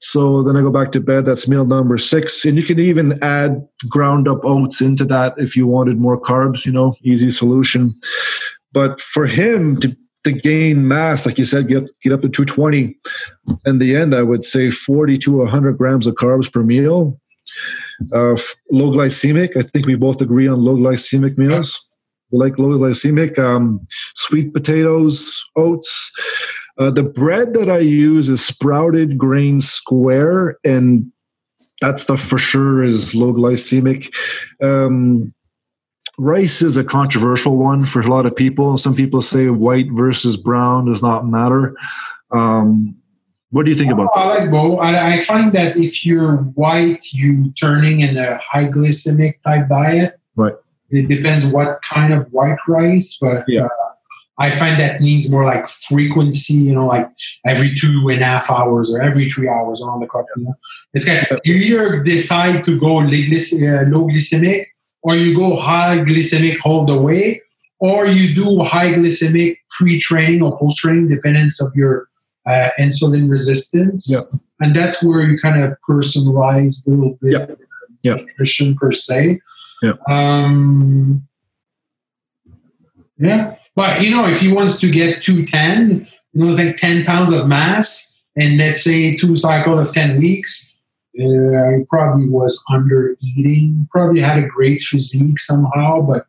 [0.00, 1.24] So then I go back to bed.
[1.24, 2.44] That's meal number six.
[2.44, 6.66] And you can even add ground up oats into that if you wanted more carbs,
[6.66, 7.94] you know, easy solution.
[8.72, 12.94] But for him to, to gain mass, like you said, get, get up to 220,
[13.64, 17.18] in the end, I would say 40 to 100 grams of carbs per meal.
[18.12, 18.36] Uh,
[18.70, 19.56] low glycemic.
[19.56, 21.88] I think we both agree on low glycemic meals.
[22.30, 23.38] We like low glycemic.
[23.38, 26.12] Um, sweet potatoes, oats.
[26.78, 31.10] Uh, the bread that I use is sprouted grain square, and
[31.80, 34.14] that stuff for sure is low glycemic.
[34.62, 35.32] Um,
[36.18, 38.76] rice is a controversial one for a lot of people.
[38.78, 41.76] Some people say white versus brown does not matter.
[42.30, 42.96] Um,
[43.50, 44.20] what do you think about that?
[44.20, 44.80] I like both.
[44.80, 50.14] I, I find that if you're white, you turning in a high glycemic type diet.
[50.34, 50.54] Right.
[50.90, 53.64] It depends what kind of white rice, but Yeah.
[53.64, 53.68] uh,
[54.38, 56.54] I find that needs more like frequency.
[56.54, 57.08] You know, like
[57.46, 60.26] every two and a half hours or every three hours around the clock.
[60.36, 60.54] You know,
[60.92, 64.64] it's kind of, you either decide to go uh, low glycemic
[65.02, 67.40] or you go high glycemic all the way,
[67.78, 72.08] or you do high glycemic pre-training or post-training, dependence of your
[72.46, 74.08] uh, insulin resistance.
[74.10, 74.20] Yeah.
[74.60, 77.46] And that's where you kind of personalize a little bit Yeah.
[78.02, 78.14] Yeah.
[78.22, 79.40] nutrition per se.
[79.82, 79.92] Yeah.
[80.08, 81.26] Um,
[83.18, 83.56] yeah.
[83.74, 87.46] But, you know, if he wants to get 210, you know, like 10 pounds of
[87.46, 90.76] mass, and let's say two cycle of 10 weeks,
[91.18, 96.26] uh, he probably was under eating, probably had a great physique somehow, but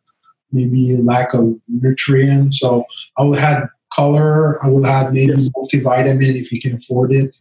[0.50, 2.60] maybe a lack of nutrients.
[2.60, 2.84] So
[3.18, 4.32] I would have color.
[4.64, 5.48] I will have maybe Yes.
[5.56, 7.32] multivitamin if you can afford it,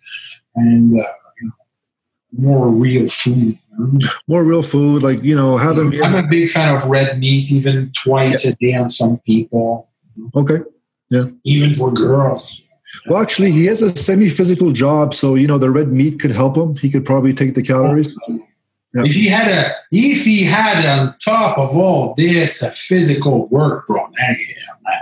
[0.56, 1.04] and uh,
[1.40, 1.58] you know,
[2.50, 3.58] more real food.
[3.72, 4.08] you know.
[4.28, 5.90] More real food, like you know, have them.
[6.04, 9.90] I'm a big fan of red meat, even twice a day on some people,
[10.36, 10.60] Okay.
[11.10, 11.22] Yeah.
[11.44, 12.62] Even for girls.
[13.08, 16.58] Well, actually, he has a semi-physical job, so you know the red meat could help
[16.58, 16.76] him.
[16.76, 18.18] He could probably take the calories.
[18.94, 19.04] Yeah.
[19.06, 23.86] If he had a, if he had on top of all this a physical work,
[23.88, 24.36] bro, man,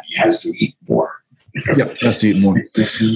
[0.07, 1.14] he has to eat more.
[1.77, 2.61] Yeah, has to eat more.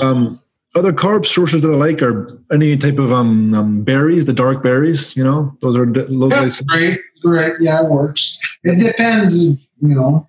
[0.01, 0.37] Um,
[0.75, 4.61] other carb sources that I like are any type of um, um berries, the dark
[4.63, 5.15] berries.
[5.15, 6.67] You know, those are d- low Yeah, glycemic.
[6.67, 7.53] great, great.
[7.59, 8.37] Yeah, it works.
[8.63, 10.27] It depends, you know,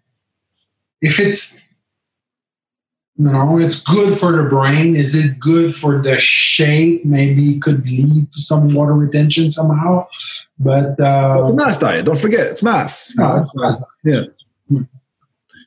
[1.02, 1.60] if it's,
[3.18, 4.96] you know, it's good for the brain.
[4.96, 7.04] Is it good for the shape?
[7.04, 10.08] Maybe it could lead to some water retention somehow.
[10.58, 12.06] But uh, It's a mass diet.
[12.06, 13.10] Don't forget, it's mass.
[13.14, 13.80] you no, it's not.
[14.04, 14.24] Yeah,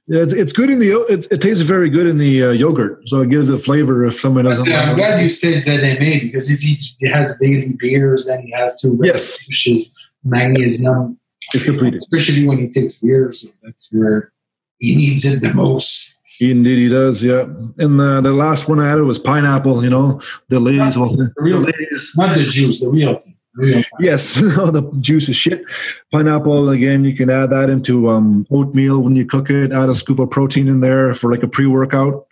[0.07, 0.91] it's, it's good in the.
[1.09, 4.15] It, it tastes very good in the uh, yogurt, so it gives a flavor if
[4.19, 4.65] someone doesn't.
[4.65, 5.23] Yeah, I'm glad it.
[5.23, 6.77] you said ZMA because if he
[7.07, 9.45] has daily beers, then he has to Yes.
[9.47, 11.17] which is magnesium,
[11.53, 11.99] It's depleted.
[12.01, 13.41] especially when he takes beers.
[13.41, 14.31] So that's where
[14.79, 16.19] he needs it the most.
[16.41, 17.23] Indeed, he does.
[17.23, 17.43] Yeah,
[17.77, 19.83] and the the last one I added was pineapple.
[19.83, 21.15] You know, the ladies will.
[21.15, 22.11] The real- ladies.
[22.17, 23.37] Not the juice, the real thing.
[23.99, 25.63] Yes, the juice is shit.
[26.11, 29.71] Pineapple again, you can add that into um, oatmeal when you cook it.
[29.71, 32.25] Add a scoop of protein in there for like a pre-workout.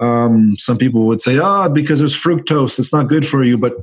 [0.00, 3.56] Um, some people would say, ah, because there's fructose, it's not good for you.
[3.56, 3.74] But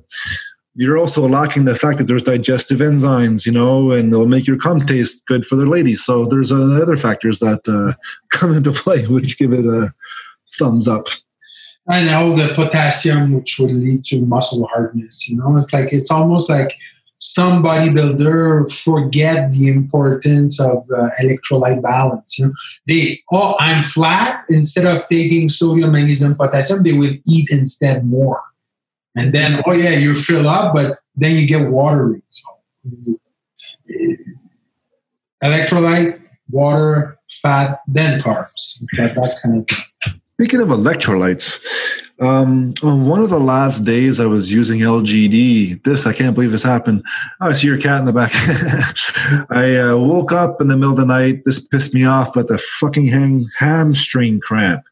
[0.76, 4.58] you're also lacking the fact that there's digestive enzymes, you know, and it'll make your
[4.58, 6.04] cum taste good for the ladies.
[6.04, 7.94] So there's other factors that uh,
[8.38, 9.94] come into play, which give it a
[10.60, 11.08] thumbs up.
[11.88, 15.28] And all the potassium, which would lead to muscle hardness.
[15.28, 16.76] You know, it's like it's almost like
[17.20, 22.40] some bodybuilder forget the importance of uh, electrolyte balance.
[22.40, 22.54] You know,
[22.88, 24.44] they oh I'm flat.
[24.50, 28.42] Instead of taking sodium, magnesium, potassium, they will eat instead more.
[29.16, 32.22] And then, oh yeah, you fill up, but then you get watery.
[32.30, 32.50] So,
[35.42, 38.84] electrolyte, water, fat, then carbs.
[38.98, 40.22] That, that kind of thing.
[40.38, 41.64] Speaking of electrolytes,
[42.20, 46.52] um, on one of the last days I was using LGD, this, I can't believe
[46.52, 47.04] this happened.
[47.40, 48.32] Oh, I see your cat in the back.
[49.50, 51.46] I uh, woke up in the middle of the night.
[51.46, 54.84] This pissed me off with a fucking hang, hamstring cramp.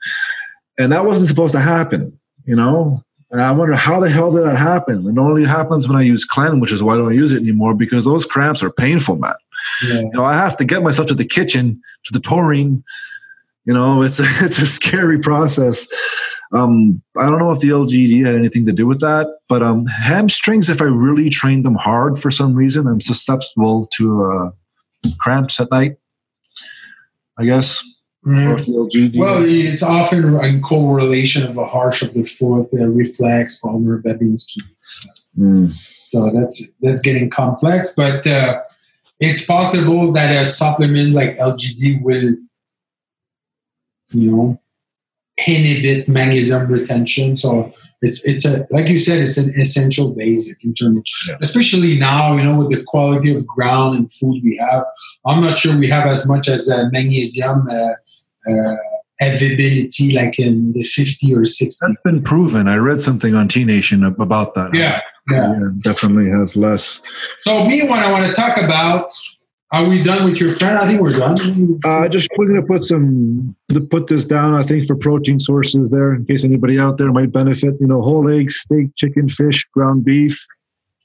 [0.79, 3.03] And that wasn't supposed to happen, you know?
[3.29, 5.05] And I wonder how the hell did that happen?
[5.05, 7.75] It only happens when I use Clen, which is why I don't use it anymore
[7.75, 9.33] because those cramps are painful, man.
[9.83, 9.99] Yeah.
[9.99, 12.83] You know, I have to get myself to the kitchen, to the taurine.
[13.65, 15.87] You know, it's a, it's a scary process.
[16.51, 19.87] Um, I don't know if the LGD had anything to do with that, but um,
[19.87, 25.59] hamstrings, if I really train them hard for some reason, I'm susceptible to uh, cramps
[25.59, 25.97] at night.
[27.37, 27.83] I guess.
[28.25, 29.17] Mm.
[29.17, 34.61] Well, it's often in correlation of a harsh of the foot, the reflex, Palmer, Babinski.
[35.37, 35.73] Mm.
[36.07, 38.61] So that's that's getting complex, but uh,
[39.19, 42.35] it's possible that a supplement like LGD will,
[44.13, 44.61] you know,
[45.47, 47.37] inhibit magnesium retention.
[47.37, 51.35] So it's it's a like you said, it's an essential basic in terms, yeah.
[51.41, 54.83] especially now you know with the quality of ground and food we have.
[55.25, 57.67] I'm not sure we have as much as uh, magnesium.
[57.69, 57.93] Uh,
[58.49, 58.75] uh,
[59.21, 63.63] availability like in the 50 or 60 that's been proven i read something on t
[63.63, 64.99] nation about that yeah,
[65.29, 65.53] yeah.
[65.53, 67.01] yeah definitely has less
[67.41, 69.09] so me what i want to talk about
[69.73, 71.35] are we done with your friend i think we're done
[71.83, 75.39] uh, just we're going to put some to put this down i think for protein
[75.39, 79.27] sources there in case anybody out there might benefit you know whole eggs steak chicken
[79.27, 80.45] fish ground beef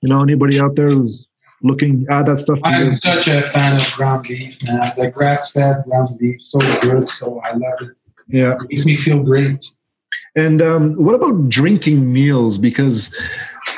[0.03, 1.27] you know anybody out there who's
[1.63, 2.61] looking at that stuff.
[2.65, 4.81] I'm such a fan of ground beef, man.
[4.97, 7.09] The grass fed ground beef, so good.
[7.09, 7.91] So I love it.
[8.29, 8.53] Yeah.
[8.53, 9.75] It makes me feel great.
[10.37, 12.59] And um, what about drinking meals?
[12.59, 13.15] Because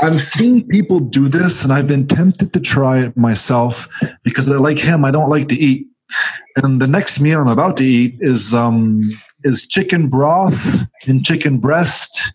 [0.03, 3.89] I've seen people do this and I've been tempted to try it myself
[4.23, 5.87] because I like him, I don't like to eat.
[6.57, 9.03] And the next meal I'm about to eat is um,
[9.45, 12.33] is chicken broth and chicken breast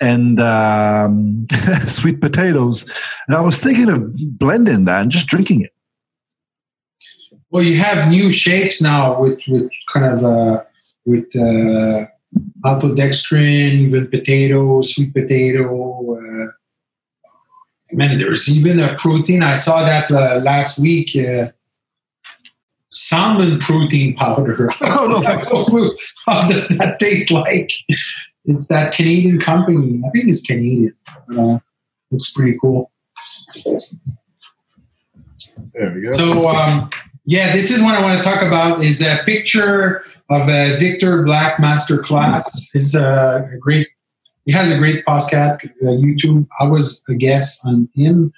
[0.00, 1.46] and um,
[1.88, 2.90] sweet potatoes.
[3.28, 5.70] And I was thinking of blending that and just drinking it.
[7.50, 10.62] Well, you have new shakes now with, with kind of uh,
[11.04, 12.06] with uh,
[12.64, 16.16] maltodextrin, even potato, sweet potato.
[16.16, 16.52] Uh,
[17.92, 19.42] man, there's even a protein.
[19.42, 21.16] I saw that uh, last week.
[21.16, 21.52] Uh,
[22.92, 24.70] salmon protein powder.
[24.82, 25.20] Oh no!
[25.20, 25.50] thanks.
[26.26, 27.72] How does that taste like?
[28.44, 30.02] it's that Canadian company.
[30.06, 30.94] I think it's Canadian.
[31.36, 31.58] Uh,
[32.10, 32.90] looks pretty cool.
[35.74, 36.12] There we go.
[36.12, 36.90] So um,
[37.24, 38.84] yeah, this is what I want to talk about.
[38.84, 42.74] Is a picture of a Victor Black masterclass.
[42.74, 43.88] Is a great.
[44.44, 46.46] He has a great podcast, uh, YouTube.
[46.60, 48.32] I was a guest on him,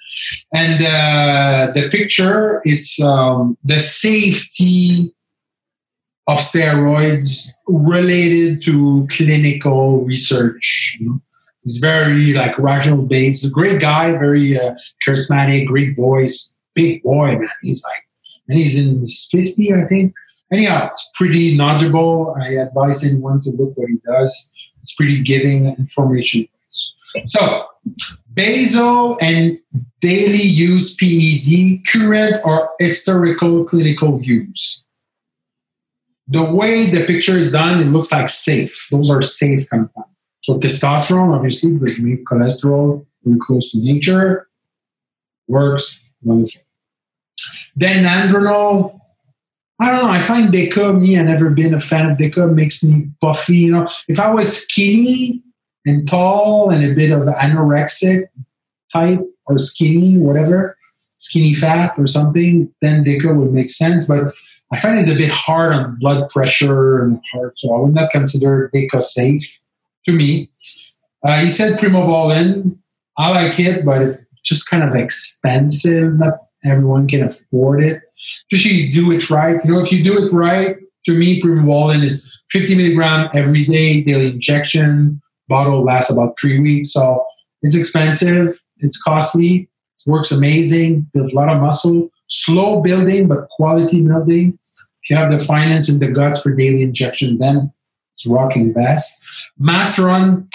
[0.53, 5.15] and uh, the picture it's um, the safety
[6.27, 10.97] of steroids related to clinical research.
[10.99, 11.21] You know?
[11.63, 13.51] He's very like rational based.
[13.51, 14.75] great guy, very uh,
[15.05, 17.49] charismatic, great voice, big boy, man.
[17.61, 18.03] He's like,
[18.47, 20.13] and he's in his 50, I think.
[20.51, 22.35] Anyhow, it's pretty knowledgeable.
[22.39, 24.71] I advise anyone to look what he does.
[24.85, 26.47] It's pretty giving information.
[27.25, 27.65] So,
[28.31, 29.57] basal and
[29.99, 34.85] daily use PED, current or historical clinical use
[36.27, 38.87] the way the picture is done, it looks like safe.
[38.91, 40.09] Those are safe compounds.
[40.41, 44.47] So testosterone, obviously, because we cholesterol very close to nature,
[45.47, 46.61] works wonderful.
[47.75, 48.99] Then andronol,
[49.79, 50.09] I don't know.
[50.09, 53.57] I find Deca, me, I've never been a fan of Deca, makes me puffy.
[53.57, 55.41] You know, if I was skinny
[55.85, 58.27] and tall and a bit of anorexic
[58.91, 60.77] type or skinny, whatever,
[61.17, 64.07] skinny fat or something, then Deca would make sense.
[64.07, 64.33] But
[64.71, 68.11] I find it's a bit hard on blood pressure and heart, so I would not
[68.11, 69.59] consider Deca safe
[70.05, 70.49] to me.
[71.23, 72.77] Uh, he said primo Primobolan.
[73.17, 76.13] I like it, but it's just kind of expensive.
[76.13, 78.01] Not everyone can afford it.
[78.51, 79.63] Especially do it right.
[79.63, 84.01] You know, if you do it right, to me, Primobolan is 50 milligram every day,
[84.01, 85.21] daily injection.
[85.47, 87.23] Bottle lasts about three weeks, so
[87.61, 88.59] it's expensive.
[88.77, 89.69] It's costly.
[90.05, 91.07] It works amazing.
[91.13, 92.09] Builds a lot of muscle.
[92.27, 94.57] Slow building, but quality building.
[95.03, 97.71] If you have the finance and the guts for daily injection, then
[98.13, 99.23] it's rocking best.
[99.61, 100.47] Masteron,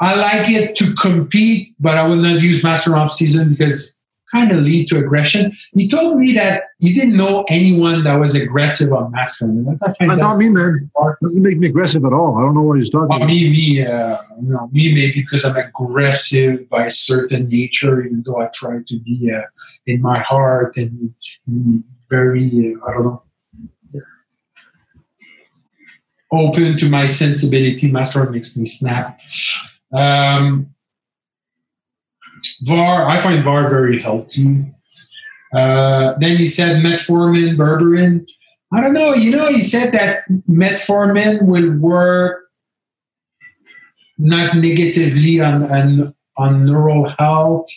[0.00, 3.92] I like it to compete, but I will not use Master off season because
[4.32, 5.52] kind of lead to aggression.
[5.74, 9.64] He told me that he didn't know anyone that was aggressive on Masteron.
[9.66, 10.90] That's I find not me, man.
[11.22, 12.38] Doesn't make me aggressive at all.
[12.38, 13.28] I don't know what he's talking well, about.
[13.28, 18.40] Me, me, uh, you know, me maybe because I'm aggressive by certain nature, even though
[18.40, 19.42] I try to be uh,
[19.86, 21.14] in my heart and,
[21.46, 23.22] and very, uh, I don't know,
[26.30, 27.90] open to my sensibility.
[27.90, 29.20] Master makes me snap.
[29.92, 30.74] Um,
[32.62, 34.64] VAR, I find VAR very healthy.
[35.54, 38.26] Uh, then he said metformin, berberine.
[38.72, 39.14] I don't know.
[39.14, 42.44] You know, he said that metformin will work
[44.18, 47.68] not negatively on, on, on neural health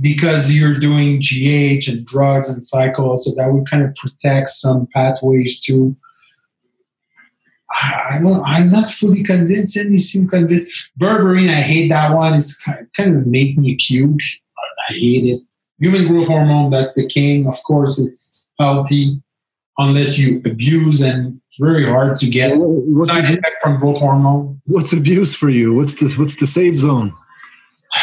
[0.00, 4.88] because you're doing GH and drugs and cycles, so that would kind of protect some
[4.92, 5.94] pathways too.
[7.94, 10.90] I, am not fully convinced, and he seemed convinced.
[10.98, 12.34] Berberine, I hate that one.
[12.34, 14.20] It's kind of, kind of make me puke.
[14.88, 15.42] I hate it.
[15.78, 17.46] Human growth hormone, that's the king.
[17.46, 19.20] Of course, it's healthy
[19.78, 24.60] unless you abuse, and it's very hard to get what's side effect from growth hormone.
[24.66, 25.74] What's abuse for you?
[25.74, 27.12] What's the what's the safe zone?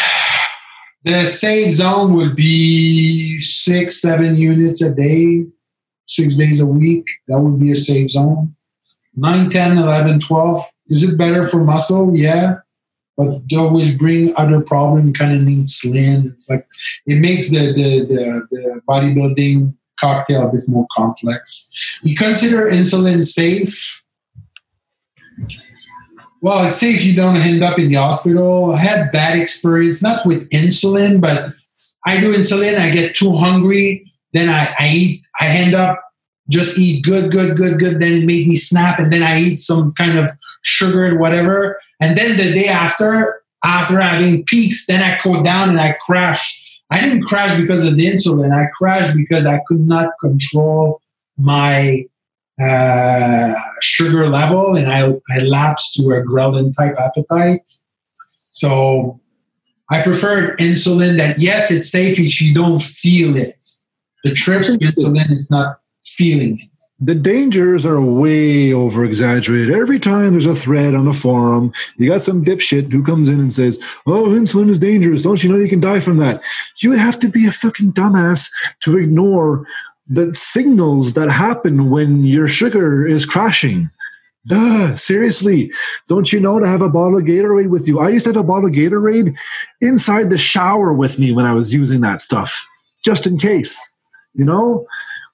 [1.03, 5.47] The safe zone would be six, seven units a day,
[6.05, 7.07] six days a week.
[7.27, 8.55] That would be a safe zone.
[9.15, 10.63] 9, 10, 11, 12.
[10.87, 12.15] Is it better for muscle?
[12.15, 12.55] Yeah.
[13.17, 16.31] But that will bring other problem, kind of needs slim.
[16.33, 16.65] It's like
[17.05, 21.69] it makes the, the, the, the bodybuilding cocktail a bit more complex.
[22.01, 24.01] You consider insulin safe?
[26.41, 28.73] Well, it's safe you don't end up in the hospital.
[28.73, 31.53] I had bad experience, not with insulin, but
[32.05, 35.99] I do insulin, I get too hungry, then I, I eat, I end up
[36.51, 37.99] just eat good, good, good, good.
[37.99, 40.29] Then it made me snap, and then I eat some kind of
[40.61, 41.79] sugar and whatever.
[41.99, 46.79] And then the day after, after having peaks, then I go down and I crash.
[46.89, 48.51] I didn't crash because of the insulin.
[48.53, 51.01] I crashed because I could not control
[51.37, 52.05] my
[52.61, 57.69] uh, sugar level, and I I lapsed to a ghrelin type appetite.
[58.51, 59.19] So
[59.89, 61.17] I prefer insulin.
[61.17, 63.65] That yes, it's safe if you don't feel it.
[64.23, 66.67] The with insulin is not feeling it.
[67.03, 69.73] The dangers are way over exaggerated.
[69.73, 73.39] Every time there's a thread on the forum, you got some dipshit who comes in
[73.39, 75.23] and says, Oh, insulin is dangerous.
[75.23, 76.43] Don't you know you can die from that?
[76.79, 79.65] You would have to be a fucking dumbass to ignore
[80.07, 83.89] the signals that happen when your sugar is crashing.
[84.45, 85.71] Duh, seriously.
[86.07, 87.99] Don't you know to have a bottle of Gatorade with you?
[87.99, 89.35] I used to have a bottle of Gatorade
[89.81, 92.67] inside the shower with me when I was using that stuff,
[93.03, 93.91] just in case.
[94.33, 94.85] You know?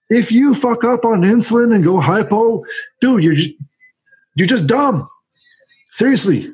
[0.09, 2.63] If you fuck up on insulin and go hypo,
[3.01, 3.55] dude, you're just,
[4.35, 5.09] you're just dumb.
[5.91, 6.51] Seriously.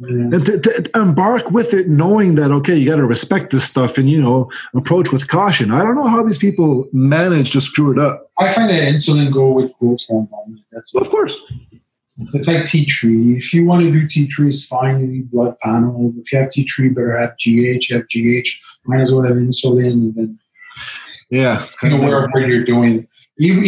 [0.00, 3.96] And to, to, embark with it, knowing that okay, you got to respect this stuff
[3.96, 5.70] and you know approach with caution.
[5.70, 8.28] I don't know how these people manage to screw it up.
[8.38, 10.60] I find that insulin go with growth hormone.
[10.72, 11.40] That's of course.
[12.32, 13.36] It's like tea tree.
[13.36, 15.00] If you want to do tea tree, it's fine.
[15.00, 16.12] You need blood panel.
[16.18, 17.92] If you have tea tree, better have GH.
[17.92, 18.48] Have GH.
[18.86, 19.92] Might as well have insulin.
[19.92, 20.38] And then
[21.34, 23.08] yeah, it's kind of aware of what you're doing.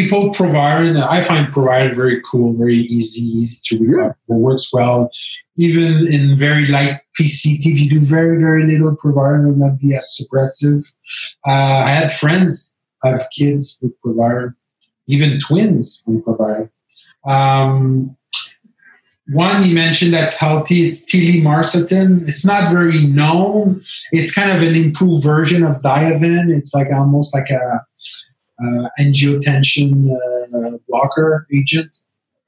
[0.08, 0.96] Put Proviron.
[0.96, 3.96] I find Proviron very cool, very easy, easy to read.
[3.98, 4.10] Yeah.
[4.10, 5.10] It works well,
[5.56, 7.66] even in very light PCT.
[7.66, 10.82] If you do very, very little, Proviron will not be as aggressive.
[11.46, 14.54] Uh, I had friends have kids with Proviron,
[15.08, 16.70] even twins with Proviron.
[17.26, 18.16] Um,
[19.30, 23.82] one you mentioned that's healthy it's telemarcetin it's not very known.
[24.12, 27.80] It's kind of an improved version of diavin it's like almost like a
[28.62, 31.96] uh, angiotensin uh, blocker agent.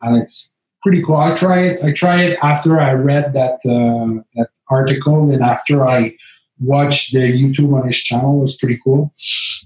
[0.01, 0.51] And it's
[0.83, 1.16] pretty cool.
[1.16, 1.83] I try it.
[1.83, 6.14] I try it after i read that uh, that article and after i
[6.61, 9.13] watched the youtube on his channel it was pretty cool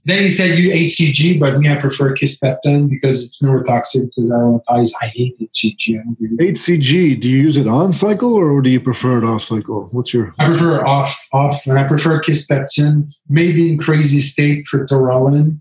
[0.05, 4.75] then he said you HCG, but me, I prefer kisspeptin because it's neurotoxic because I,
[4.75, 6.03] I, I hate HCG.
[6.41, 9.89] HCG, do you use it on cycle or do you prefer it off cycle?
[9.93, 10.35] What's your?
[10.41, 15.61] I prefer off, off, and I prefer kisspeptin, maybe in crazy state, triptorelin,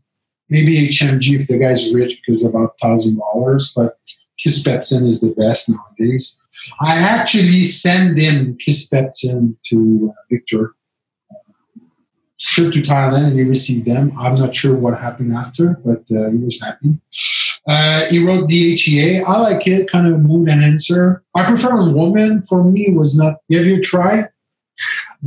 [0.49, 3.99] maybe HMG if the guy's rich because about $1,000, but
[4.43, 6.41] kisspeptin is the best nowadays.
[6.79, 10.73] I actually send him kisspeptin to uh, Victor
[12.41, 14.11] trip to Thailand and he received them.
[14.19, 16.99] I'm not sure what happened after, but uh, he was happy.
[17.67, 19.23] Uh, he wrote DHEA.
[19.25, 21.23] I like it, kind of mood enhancer.
[21.35, 22.41] I prefer a woman.
[22.41, 23.35] For me, was not.
[23.51, 24.29] Have you tried?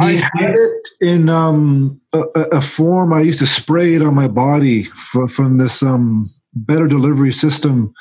[0.01, 2.23] I had it in um, a,
[2.55, 3.13] a, form.
[3.13, 7.95] I used to spray it on my body for, from this um, better delivery system.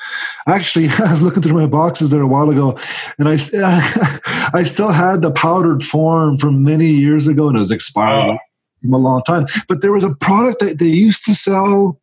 [0.48, 2.76] Actually, I was looking through my boxes there a while ago,
[3.20, 3.34] and I
[4.52, 8.38] I still had the powdered form from many years ago, and it was expired oh.
[8.84, 9.46] From a long time.
[9.66, 12.00] But there was a product that they used to sell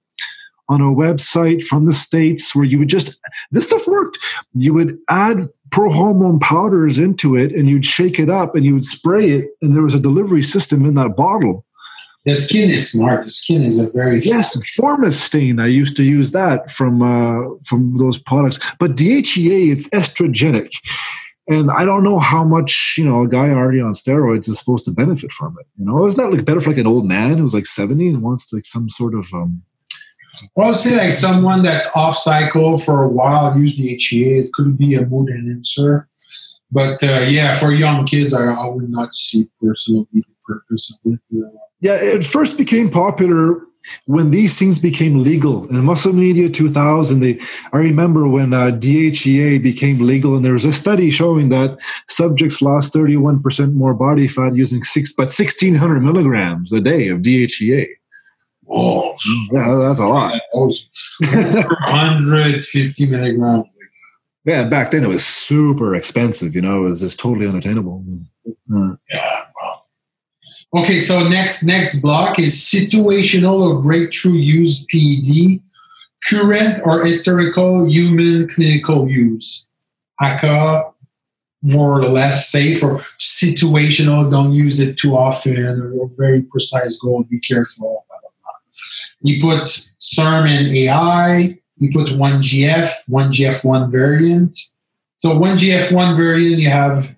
[0.67, 3.19] on a website from the states where you would just
[3.51, 4.17] this stuff worked.
[4.53, 8.85] You would add prohormone powders into it, and you'd shake it up, and you would
[8.85, 11.65] spray it, and there was a delivery system in that bottle
[12.25, 13.23] the skin is smart.
[13.23, 14.55] The skin is a very yes.
[14.77, 15.59] Formistine.
[15.59, 18.59] I used to use that from uh, from those products.
[18.79, 20.69] But DHEA, it's estrogenic,
[21.51, 24.85] and I don't know how much you know a guy already on steroids is supposed
[24.85, 25.67] to benefit from it.
[25.77, 28.21] You know, isn't that like better for like an old man who's like seventy and
[28.21, 29.63] wants like some sort of um,
[30.55, 34.45] well, say like someone that's off cycle for a while use DHEA.
[34.45, 36.07] It could be a mood enhancer,
[36.71, 41.13] but uh, yeah, for young kids, I, I would not see personally the purpose of
[41.13, 41.19] it.
[41.81, 43.63] Yeah, it first became popular
[44.05, 47.39] when these things became legal in muscle media 2000 they
[47.73, 51.77] i remember when uh, dhea became legal and there was a study showing that
[52.07, 57.87] subjects lost 31% more body fat using six but 1600 milligrams a day of dhea
[58.69, 59.15] oh
[59.53, 60.39] yeah, that's a lot.
[61.19, 63.65] 150 milligrams.
[64.45, 68.03] Yeah back then it was super expensive you know it was just totally unattainable.
[69.09, 69.40] Yeah
[70.73, 75.61] Okay, so next next block is situational or breakthrough use PED,
[76.23, 79.67] current or historical human clinical use.
[80.21, 80.91] ACA,
[81.61, 87.23] more or less safe or situational, don't use it too often or very precise goal,
[87.29, 88.05] be careful.
[88.07, 88.53] Blah, blah, blah.
[89.21, 94.55] You put SERM and AI, you put 1GF, 1GF1 variant.
[95.17, 97.13] So 1GF1 variant, you have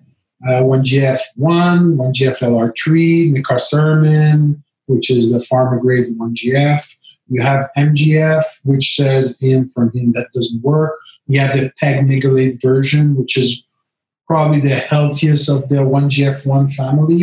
[0.46, 6.96] uh, 1GF1, 1GFLR3, mecarceramin, which is the pharma grade 1GF.
[7.28, 10.98] You have MGF, which says in from him that doesn't work.
[11.26, 13.64] You have the pegmigalate version, which is
[14.26, 17.22] probably the healthiest of the 1GF1 family.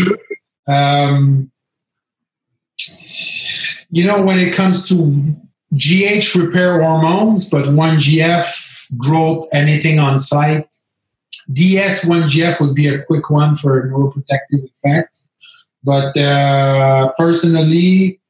[0.68, 1.52] Um,
[3.92, 5.36] you know, when it comes to
[5.76, 10.68] GH repair hormones, but 1GF growth, anything on site,
[11.54, 15.28] DS1GF would be a quick one for neuroprotective effect.
[15.84, 18.22] But uh, personally,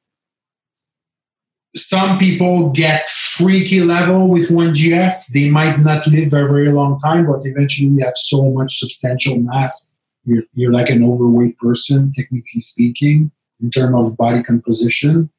[1.76, 5.26] some people get freaky level with 1GF.
[5.34, 9.39] They might not live a very long time, but eventually you have so much substantial
[9.39, 9.93] mass.
[10.26, 15.30] You're, you're like an overweight person, technically speaking, in terms of body composition.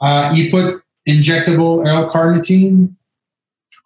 [0.00, 2.94] Uh, you put injectable L-carnitine.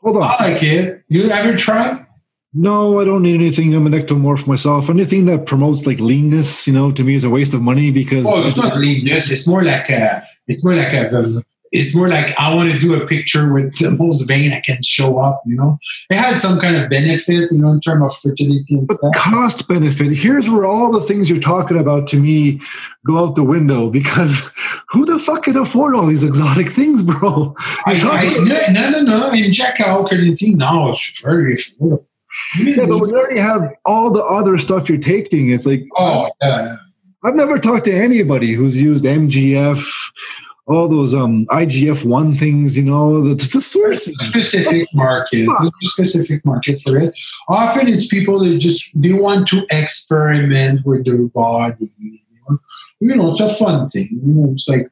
[0.02, 0.22] Hold on.
[0.22, 1.02] I like it.
[1.08, 2.06] You ever try?
[2.54, 3.74] No, I don't need anything.
[3.74, 4.88] I'm an ectomorph myself.
[4.88, 8.26] Anything that promotes like leanness, you know, to me is a waste of money because.
[8.26, 9.30] Oh, it's not leanness.
[9.30, 10.26] It's more like a.
[10.46, 11.42] It's more like a.
[11.70, 14.82] It's more like I want to do a picture with the most vein I can
[14.82, 15.42] show up.
[15.44, 15.78] You know,
[16.08, 19.14] it has some kind of benefit, you know, in terms of fertility and but stuff.
[19.14, 20.16] Cost benefit.
[20.16, 22.62] Here's where all the things you're talking about to me
[23.06, 24.50] go out the window because
[24.88, 27.54] who the fuck can afford all these exotic things, bro?
[27.84, 29.20] I, I, no, no, no.
[29.20, 29.30] no.
[29.32, 32.07] Inject L-carnitine now is very affordable.
[32.58, 36.76] Yeah, but you already have all the other stuff you're taking, it's like oh yeah.
[37.24, 39.84] I've never talked to anybody who's used MGF,
[40.66, 45.48] all those um IGF one things, you know, the, the source specific market,
[45.82, 47.18] specific market for it.
[47.48, 51.88] Often it's people that just they want to experiment with their body.
[51.98, 52.18] You
[52.48, 52.58] know,
[53.00, 54.08] you know it's a fun thing.
[54.12, 54.90] You know, it's like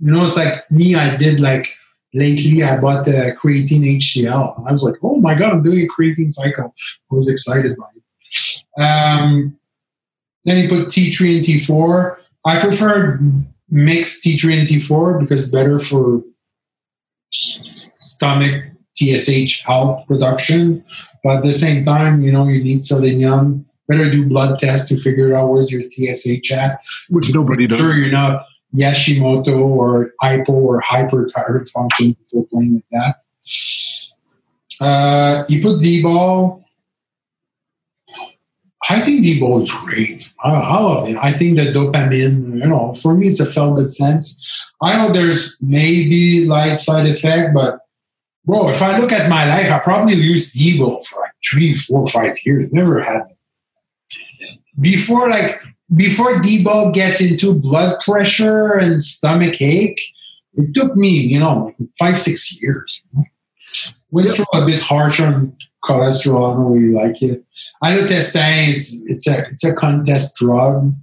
[0.00, 0.94] you know, it's like me.
[0.94, 1.74] I did like
[2.14, 4.66] lately I bought the creatine HCl.
[4.66, 6.72] I was like, oh my God, I'm doing a creatine cycle.
[7.10, 8.82] I was excited by it.
[8.82, 9.58] Um,
[10.44, 12.16] then you put T3 and T4.
[12.46, 13.20] I prefer
[13.68, 16.22] mixed T3 and T4 because it's better for
[17.30, 18.64] stomach
[18.94, 20.84] TSH out production.
[21.22, 23.66] But at the same time, you know, you need selenium.
[23.88, 26.80] Better do blood tests to figure out where's your TSH at.
[27.08, 27.80] Which nobody does.
[27.80, 33.20] Sure, you're not Hashimoto or hypo or hyperthyroid function before playing with that.
[34.80, 36.64] Uh, you put D-bol.
[38.90, 40.30] I think D-bol is great.
[40.42, 41.16] I, I, love it.
[41.16, 44.44] I think that dopamine, you know, for me, it's a felt good sense.
[44.82, 47.78] I know there's maybe light side effect, but
[48.44, 52.06] bro, if I look at my life, I probably used D-bol for like three, four,
[52.08, 52.70] five years.
[52.72, 54.58] Never had it.
[54.80, 55.62] Before, like,
[55.94, 60.00] before D-bol gets into blood pressure and stomach ache,
[60.54, 63.02] it took me, you know, like five, six years.
[64.10, 64.36] Went yep.
[64.36, 66.52] through a bit harsh on cholesterol.
[66.52, 67.44] I don't really like it.
[67.82, 70.94] Idotestan, it's it's a it's a contest drug.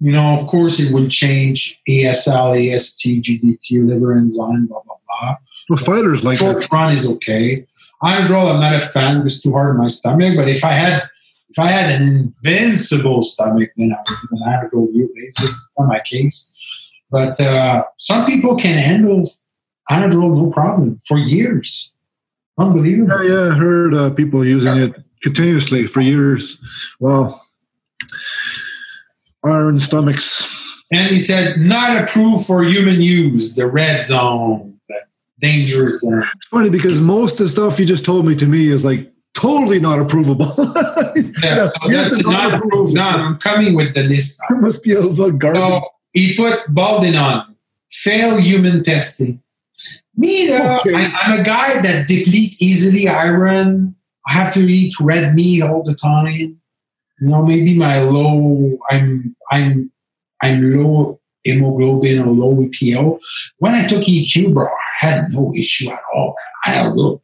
[0.00, 5.36] You know, of course, it would change ASL, AST, GDT, liver enzyme, blah blah blah.
[5.68, 7.66] Well, fighters like Short run is okay.
[8.02, 9.22] Anadrol, I'm not a fan.
[9.24, 10.36] It's too hard on my stomach.
[10.36, 11.08] But if I had
[11.54, 15.68] if I had an invincible stomach, then I would do an Anadrol basis.
[15.78, 16.52] on my case.
[17.12, 19.22] But uh, some people can handle
[19.88, 21.92] Anadrol no problem for years.
[22.58, 23.24] Unbelievable.
[23.24, 26.58] Yeah, yeah, I heard uh, people using it continuously for years.
[26.98, 27.40] Well,
[29.44, 30.82] iron stomachs.
[30.92, 35.00] And he said, not approved for human use, the red zone, the
[35.40, 36.24] dangerous zone.
[36.34, 39.12] It's funny because most of the stuff you just told me to me is like
[39.34, 40.50] totally not approvable.
[41.42, 42.96] yeah, so that's not approved.
[42.96, 44.40] I'm coming with the list.
[44.48, 45.78] There must be a little garbage.
[45.78, 47.54] So he put Baldinon,
[47.90, 49.42] fail human testing.
[50.16, 50.94] Me, though, okay.
[50.94, 53.96] I, I'm a guy that deplete easily iron.
[54.26, 56.60] I have to eat red meat all the time.
[57.20, 59.90] You know, maybe my low, I'm, I'm,
[60.42, 63.20] I'm low hemoglobin or low EPO.
[63.58, 66.34] When I took EQ, bro, I had no issue at all.
[66.64, 67.23] I looked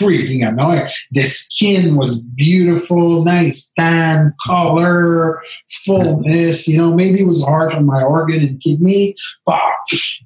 [0.00, 0.88] freaking annoying.
[1.12, 5.40] The skin was beautiful, nice tan, color,
[5.84, 6.68] fullness.
[6.68, 9.14] You know, maybe it was hard on my organ and kidney,
[9.46, 9.60] but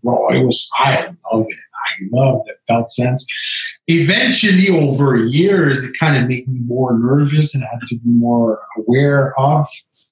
[0.03, 1.59] bro, it was, I love it.
[1.89, 3.27] I love the felt sense.
[3.87, 8.11] Eventually, over years, it kind of made me more nervous and I had to be
[8.11, 9.67] more aware of.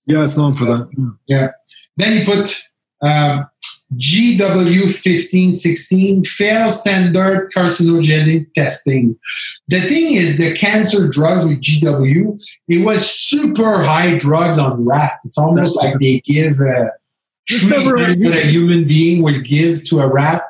[0.06, 1.16] Yeah, it's known for that.
[1.26, 1.50] Yeah.
[1.96, 2.62] Then he put
[3.02, 3.46] um,
[3.94, 9.16] GW1516 fail standard carcinogenic testing.
[9.68, 12.36] The thing is, the cancer drugs with GW,
[12.68, 15.24] it was super high drugs on rats.
[15.26, 16.90] It's almost like they give a
[17.48, 20.42] treatment that a human being would give to a rat.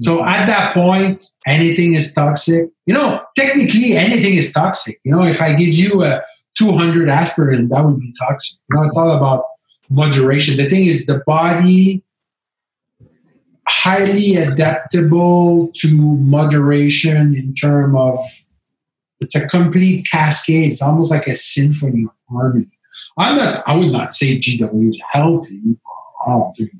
[0.00, 2.70] So at that point, anything is toxic.
[2.86, 5.00] You know, technically anything is toxic.
[5.02, 6.22] You know, if I give you a
[6.56, 8.60] 200 aspirin, that would be toxic.
[8.70, 9.46] You know, it's all about
[9.90, 10.56] moderation.
[10.56, 12.04] The thing is, the body
[13.68, 18.20] highly adaptable to moderation in terms of
[19.20, 20.72] it's a complete cascade.
[20.72, 22.66] It's almost like a symphony of harmony.
[23.16, 23.66] I'm not.
[23.66, 25.60] I would not say GW is healthy.
[26.26, 26.72] I don't think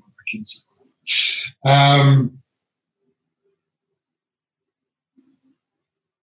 [1.64, 2.38] um,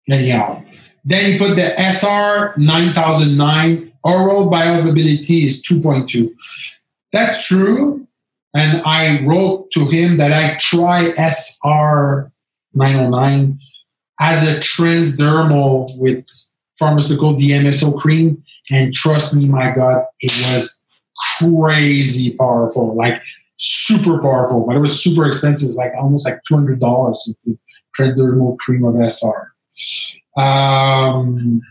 [0.10, 0.64] anyhow,
[1.04, 6.32] then you put the SR 9009 oral bioavailability is 2.2.
[7.16, 8.06] That's true.
[8.54, 12.30] And I wrote to him that I try SR
[12.74, 13.58] 909
[14.20, 16.26] as a transdermal with
[16.78, 18.44] pharmaceutical DMSO cream.
[18.70, 20.82] And trust me, my God, it was
[21.40, 23.22] crazy powerful, like
[23.56, 25.68] super powerful, but it was super expensive.
[25.68, 27.58] It was like almost like $200 with the
[27.98, 29.54] transdermal cream of SR.
[30.38, 31.62] Um,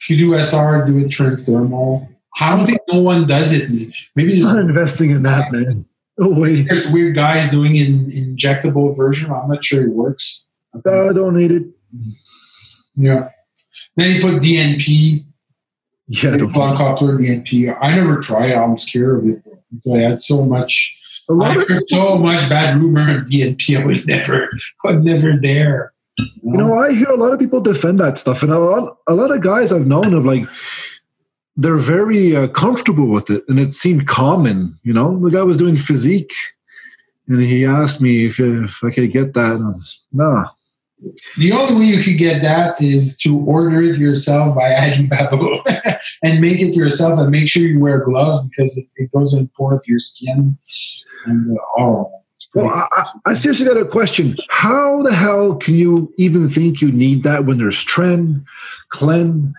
[0.00, 2.15] if you do SR, do it transdermal.
[2.38, 3.70] I don't think no one does it.
[4.14, 5.84] Maybe not investing in that, man.
[6.18, 9.30] Oh wait, there's weird guys doing an injectable version.
[9.30, 10.46] I'm not sure it works.
[10.74, 11.64] Uh, I don't need it.
[12.94, 13.30] Yeah.
[13.96, 15.24] Then you put DNP.
[16.08, 17.76] Yeah, Blockopter DNP.
[17.80, 18.56] I never tried it.
[18.56, 19.42] I'm scared of it.
[19.92, 20.96] I had so much.
[21.28, 23.80] A lot I heard so much bad rumor of DNP.
[23.80, 24.48] I would never,
[24.86, 25.92] I would never dare.
[26.18, 26.52] You know?
[26.52, 29.14] you know, I hear a lot of people defend that stuff, and a lot, a
[29.14, 30.46] lot of guys I've known have like
[31.56, 35.18] they're very uh, comfortable with it and it seemed common you know?
[35.18, 36.32] The guy was doing physique
[37.28, 40.44] and he asked me if, if i could get that and i was nah.
[41.36, 45.62] The only way you could get that is to order it yourself by Alibaba
[46.22, 49.48] and make it yourself and make sure you wear gloves because it, it goes in
[49.56, 50.56] pore of your skin.
[51.26, 52.10] And uh, oh
[52.54, 54.36] well, I, I, seriously got a question.
[54.48, 58.44] How the hell can you even think you need that when there's Tren,
[58.90, 59.54] Clen,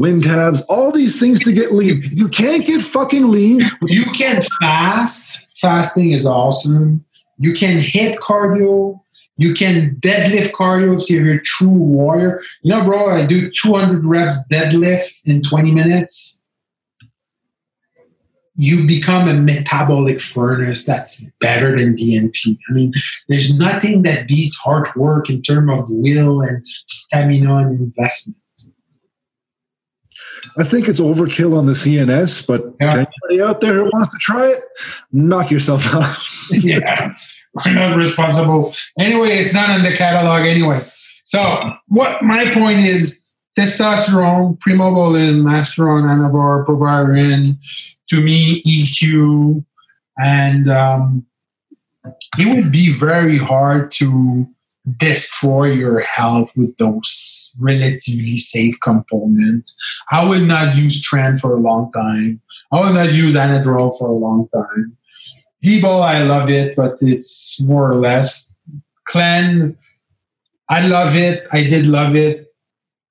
[0.00, 2.02] wind tabs, all these things to get lean.
[2.10, 3.70] You can't get fucking lean.
[3.82, 5.46] You can fast.
[5.60, 7.04] Fasting is awesome.
[7.36, 8.98] You can hit cardio.
[9.36, 12.40] You can deadlift cardio if you're a true warrior.
[12.62, 16.42] You know, bro, I do 200 reps deadlift in 20 minutes.
[18.54, 22.58] You become a metabolic furnace that's better than DNP.
[22.70, 22.92] I mean,
[23.28, 28.39] there's nothing that beats hard work in terms of will and stamina and investment.
[30.58, 32.94] I think it's overkill on the CNS, but yeah.
[32.94, 34.62] anybody out there who wants to try it,
[35.12, 36.16] knock yourself out.
[36.50, 37.12] yeah,
[37.54, 38.74] we're not responsible.
[38.98, 40.80] Anyway, it's not in the catalog anyway.
[41.24, 41.56] So,
[41.88, 43.22] what my point is
[43.58, 47.58] testosterone, primobolan, masteron, anavar, proviron,
[48.08, 49.64] to me, EQ,
[50.18, 51.26] and um,
[52.38, 54.48] it would be very hard to
[54.96, 59.74] destroy your health with those relatively safe components.
[60.10, 62.40] I would not use Tran for a long time.
[62.72, 64.96] I would not use Anadrol for a long time.
[65.62, 68.56] Hebo, I love it, but it's more or less.
[69.06, 69.76] Clen,
[70.68, 71.46] I love it.
[71.52, 72.46] I did love it.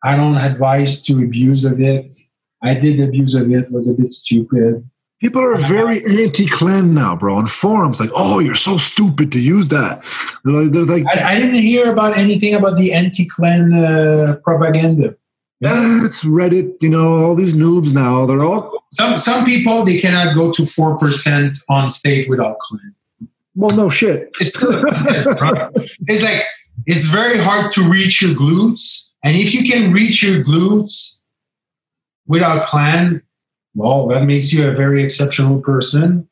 [0.04, 2.16] I don't advise to abuse of it.
[2.64, 3.72] I did abuse of it.
[3.72, 4.90] Was a bit stupid.
[5.22, 7.36] People are very anti-clan now, bro.
[7.36, 10.02] On forums, like, "Oh, you're so stupid to use that."
[10.46, 15.16] They're like, they're like I, I didn't hear about anything about the anti-clan uh, propaganda.
[15.60, 16.82] yeah, it's Reddit.
[16.82, 18.26] You know, all these noobs now.
[18.26, 22.96] They're all Some some people they cannot go to four percent on stage without clan.
[23.56, 24.30] well, no shit.
[24.40, 24.52] It's,
[26.08, 26.44] it's like
[26.86, 31.20] it's very hard to reach your glutes, and if you can reach your glutes
[32.26, 33.22] without clan,
[33.76, 36.28] well, that makes you a very exceptional person.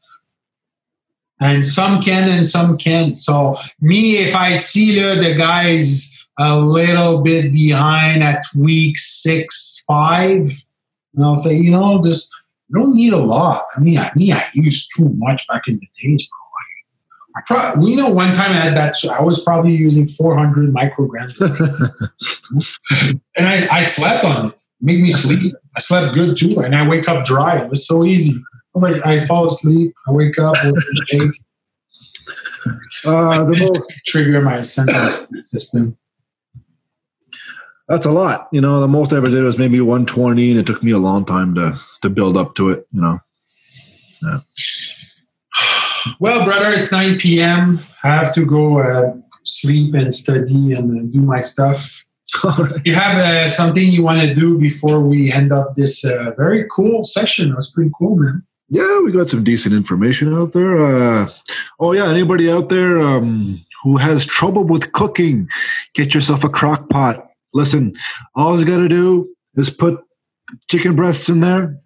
[1.40, 3.20] And some can and some can't.
[3.20, 9.84] So me, if I see uh, the guys a little bit behind at week six,
[9.88, 10.52] five,
[11.16, 12.34] and I'll say, you know, just
[12.70, 13.66] you don't need a lot.
[13.76, 16.48] I mean, I mean, I used too much back in the days, bro.
[17.38, 18.96] I know one time I had that.
[19.12, 21.40] I was probably using 400 micrograms,
[23.36, 24.60] and I, I slept on it.
[24.82, 25.54] Made me sleep.
[25.78, 27.62] I slept good too, and I wake up dry.
[27.62, 28.34] It was so easy.
[28.34, 29.94] I was like, I fall asleep.
[30.08, 31.36] I wake up with.
[33.06, 35.98] Uh, the most trigger my central system.
[37.88, 38.50] that's a lot.
[38.52, 40.98] You know, the most I ever did was maybe 120, and it took me a
[40.98, 42.86] long time to to build up to it.
[42.92, 43.20] You know.
[44.24, 44.40] Yeah.
[46.20, 47.80] Well, brother, it's 9 p.m.
[48.04, 49.14] I have to go uh,
[49.44, 52.07] sleep and study and uh, do my stuff.
[52.84, 56.66] You have uh, something you want to do before we end up this uh, very
[56.70, 57.52] cool session?
[57.52, 58.44] It was pretty cool, man.
[58.70, 60.76] Yeah, we got some decent information out there.
[60.78, 61.30] Uh,
[61.80, 65.48] oh yeah, anybody out there um, who has trouble with cooking,
[65.94, 67.30] get yourself a crock pot.
[67.54, 67.96] Listen,
[68.36, 70.04] all you got to do is put
[70.70, 71.80] chicken breasts in there.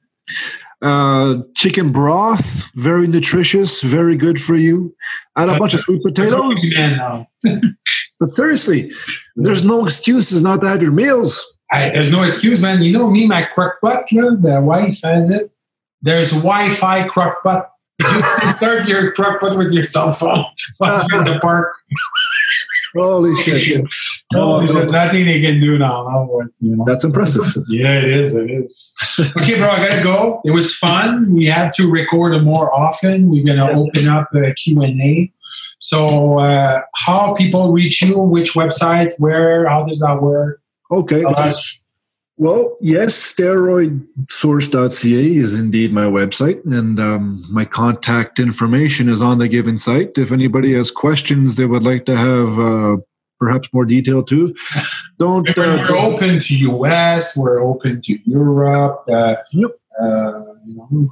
[0.81, 4.95] Uh, chicken broth, very nutritious, very good for you.
[5.37, 6.73] Add a bunch of sweet potatoes.
[8.21, 8.91] But seriously,
[9.35, 11.57] there's no excuses not to have your meals.
[11.71, 12.83] I, there's no excuse, man.
[12.83, 15.51] You know me, my crock pot, the wife has it.
[16.03, 17.71] There's Wi-Fi crock pot.
[17.99, 20.45] You can start your crock pot with your cell phone
[20.77, 21.73] while you're in the park.
[22.95, 23.83] Holy shit.
[24.33, 24.85] Oh, there's oh.
[24.85, 26.07] nothing they can do now.
[26.61, 26.85] you know?
[26.87, 27.43] That's impressive.
[27.67, 28.33] Yeah, it is.
[28.33, 28.95] It is.
[29.35, 30.41] okay, bro, I gotta go.
[30.45, 31.33] It was fun.
[31.33, 33.29] We have to record more often.
[33.29, 33.77] We're gonna Yes.
[33.77, 35.29] open up a Q and A.
[35.83, 38.19] So, uh, how people reach you?
[38.19, 39.13] Which website?
[39.17, 39.67] Where?
[39.67, 40.61] How does that work?
[40.91, 41.23] Okay.
[42.37, 49.47] Well, yes, steroidsource.ca is indeed my website, and um, my contact information is on the
[49.47, 50.17] given site.
[50.17, 52.97] If anybody has questions they would like to have uh,
[53.39, 54.55] perhaps more detail too,
[55.19, 55.47] don't.
[55.57, 57.37] We're, we're Uh, open to US.
[57.37, 59.03] We're open to Europe.
[59.09, 59.71] Uh, Yep.
[60.01, 61.09] uh, you know,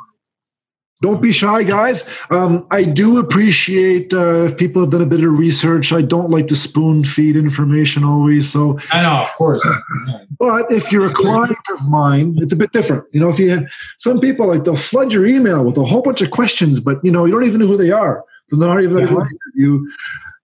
[1.02, 2.10] don't be shy, guys.
[2.30, 5.94] Um, I do appreciate uh, if people have done a bit of research.
[5.94, 9.66] I don't like to spoon feed information always, so I know, of course.
[10.40, 13.04] But if you're a client of mine, it's a bit different.
[13.12, 13.68] You know, if you
[13.98, 17.12] some people like they'll flood your email with a whole bunch of questions, but you
[17.12, 18.24] know, you don't even know who they are.
[18.50, 19.92] They're not even a client of you.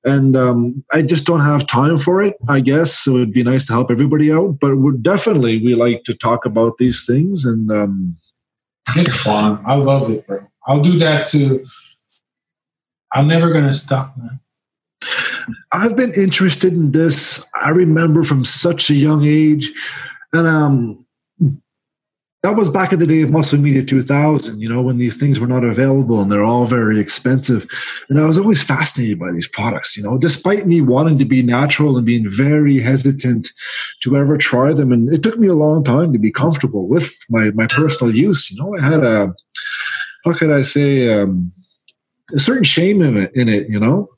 [0.04, 2.36] And um, I just don't have time for it.
[2.50, 3.16] I guess so.
[3.16, 6.78] It'd be nice to help everybody out, but we're definitely we like to talk about
[6.78, 7.46] these things.
[7.46, 8.18] And um,
[8.96, 9.62] It's fun.
[9.66, 10.46] I love it, bro.
[10.68, 11.66] I'll do that too.
[13.14, 14.40] I'm never gonna stop, man.
[15.72, 17.48] I've been interested in this.
[17.56, 19.72] I remember from such a young age,
[20.34, 21.05] and um,
[22.46, 24.62] that was back in the day of Muscle Media 2000.
[24.62, 27.66] You know, when these things were not available and they're all very expensive.
[28.08, 29.98] And I was always fascinated by these products.
[29.98, 33.50] You know, despite me wanting to be natural and being very hesitant
[34.02, 37.12] to ever try them, and it took me a long time to be comfortable with
[37.30, 38.52] my my personal use.
[38.52, 39.34] You know, I had a
[40.24, 41.52] how could I say um,
[42.32, 43.32] a certain shame in it.
[43.34, 44.10] In it, you know.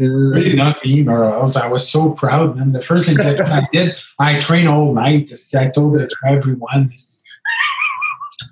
[0.00, 1.30] Uh, Really not me, bro.
[1.30, 4.94] I was I was so proud, And The first injection I did, I trained all
[4.94, 5.30] night.
[5.54, 6.88] I told it to everyone.
[6.88, 7.24] This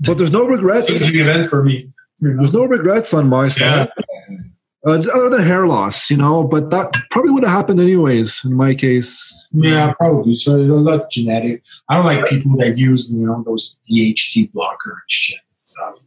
[0.07, 0.99] But there's no regrets.
[0.99, 1.93] big event for me.
[2.21, 3.89] There's no regrets on my side,
[4.87, 6.45] uh, other than hair loss, you know.
[6.45, 9.49] But that probably would have happened anyways in my case.
[9.53, 10.35] Yeah, probably.
[10.37, 11.65] So it's a lot genetic.
[11.89, 15.41] I don't like people that use you know those DHT blocker and shit.
[15.67, 15.99] stuff.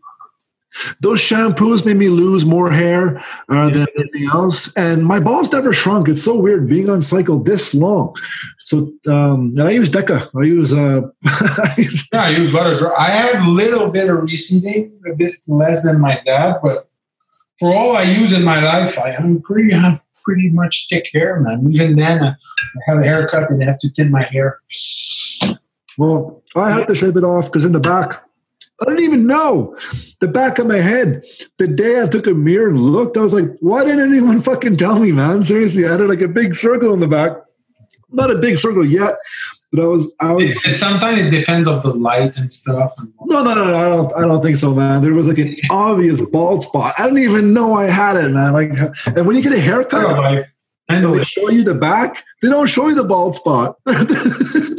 [1.00, 3.18] Those shampoos made me lose more hair
[3.50, 6.08] uh, than anything else, and my balls never shrunk.
[6.10, 8.14] It's so weird being on cycle this long.
[8.60, 10.30] So, um, and I use Deca.
[10.36, 10.74] I use.
[10.74, 12.80] Uh, I use Yeah, I use a lot of.
[12.80, 16.90] dry- I have a little bit of receding, a bit less than my dad, but
[17.60, 19.74] for all I use in my life, I am pretty.
[19.74, 21.72] I'm pretty much thick hair, man.
[21.72, 22.34] Even then, I
[22.88, 24.60] have a haircut and I have to thin my hair.
[25.98, 28.25] Well, I had to shave it off because in the back,
[28.82, 29.78] I didn't even know
[30.20, 31.24] the back of my head.
[31.58, 34.78] The day I took a mirror and looked, I was like, why didn't anyone fucking
[34.78, 35.46] tell me, man?
[35.46, 37.34] Seriously, I had like a big circle in the back.
[38.12, 39.16] Not a big circle yet,
[39.72, 40.64] but I was, I was.
[40.64, 42.94] It, sometimes it depends of the light and stuff.
[43.26, 45.02] No, no, no, no, I don't, I don't think so, man.
[45.02, 46.94] There was like an obvious bald spot.
[46.98, 48.54] I didn't even know I had it, man.
[48.54, 48.72] Like,
[49.08, 50.44] and when you get a haircut, oh,
[50.88, 53.78] and they show you the back, they don't show you the bald spot.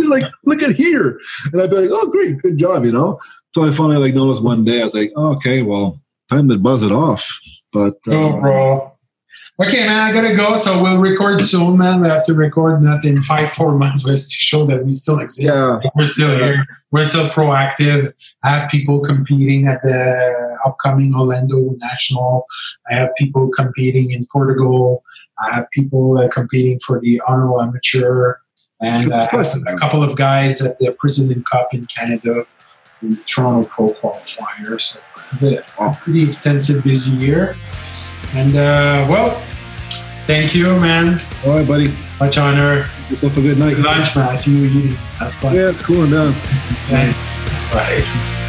[0.08, 1.20] They're like, look at here.
[1.52, 3.20] And I'd be like, oh, great, good job, you know?
[3.54, 6.00] So I finally like noticed one day, I was like, oh, okay, well,
[6.30, 7.40] time to buzz it off.
[7.72, 8.92] But uh, oh, bro.
[9.58, 10.56] Okay, man, I gotta go.
[10.56, 12.02] So we'll record soon, man.
[12.02, 15.56] We have to record that in five, four months to show that we still exist.
[15.56, 15.78] Yeah.
[15.94, 16.44] We're still yeah.
[16.44, 16.66] here.
[16.90, 18.12] We're still proactive.
[18.42, 22.44] I have people competing at the upcoming Orlando National.
[22.90, 25.02] I have people competing in Portugal.
[25.42, 28.34] I have people uh, competing for the Honorable Amateur.
[28.80, 32.46] And uh, a couple of guys at the President Cup in Canada
[33.02, 34.80] in the Toronto Pro Qualifier.
[34.80, 35.00] So
[35.78, 37.56] a pretty extensive, busy year.
[38.34, 39.30] And uh, well,
[40.26, 41.20] thank you, man.
[41.46, 41.94] All right, buddy.
[42.20, 42.88] Much honor.
[43.08, 43.76] Yourself a good night.
[43.76, 44.28] Good lunch, man.
[44.28, 44.98] I see you eating.
[45.20, 46.32] Yeah, it's cooling down.
[46.88, 47.44] Thanks.
[47.72, 48.00] Bye.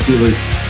[0.06, 0.64] See you later.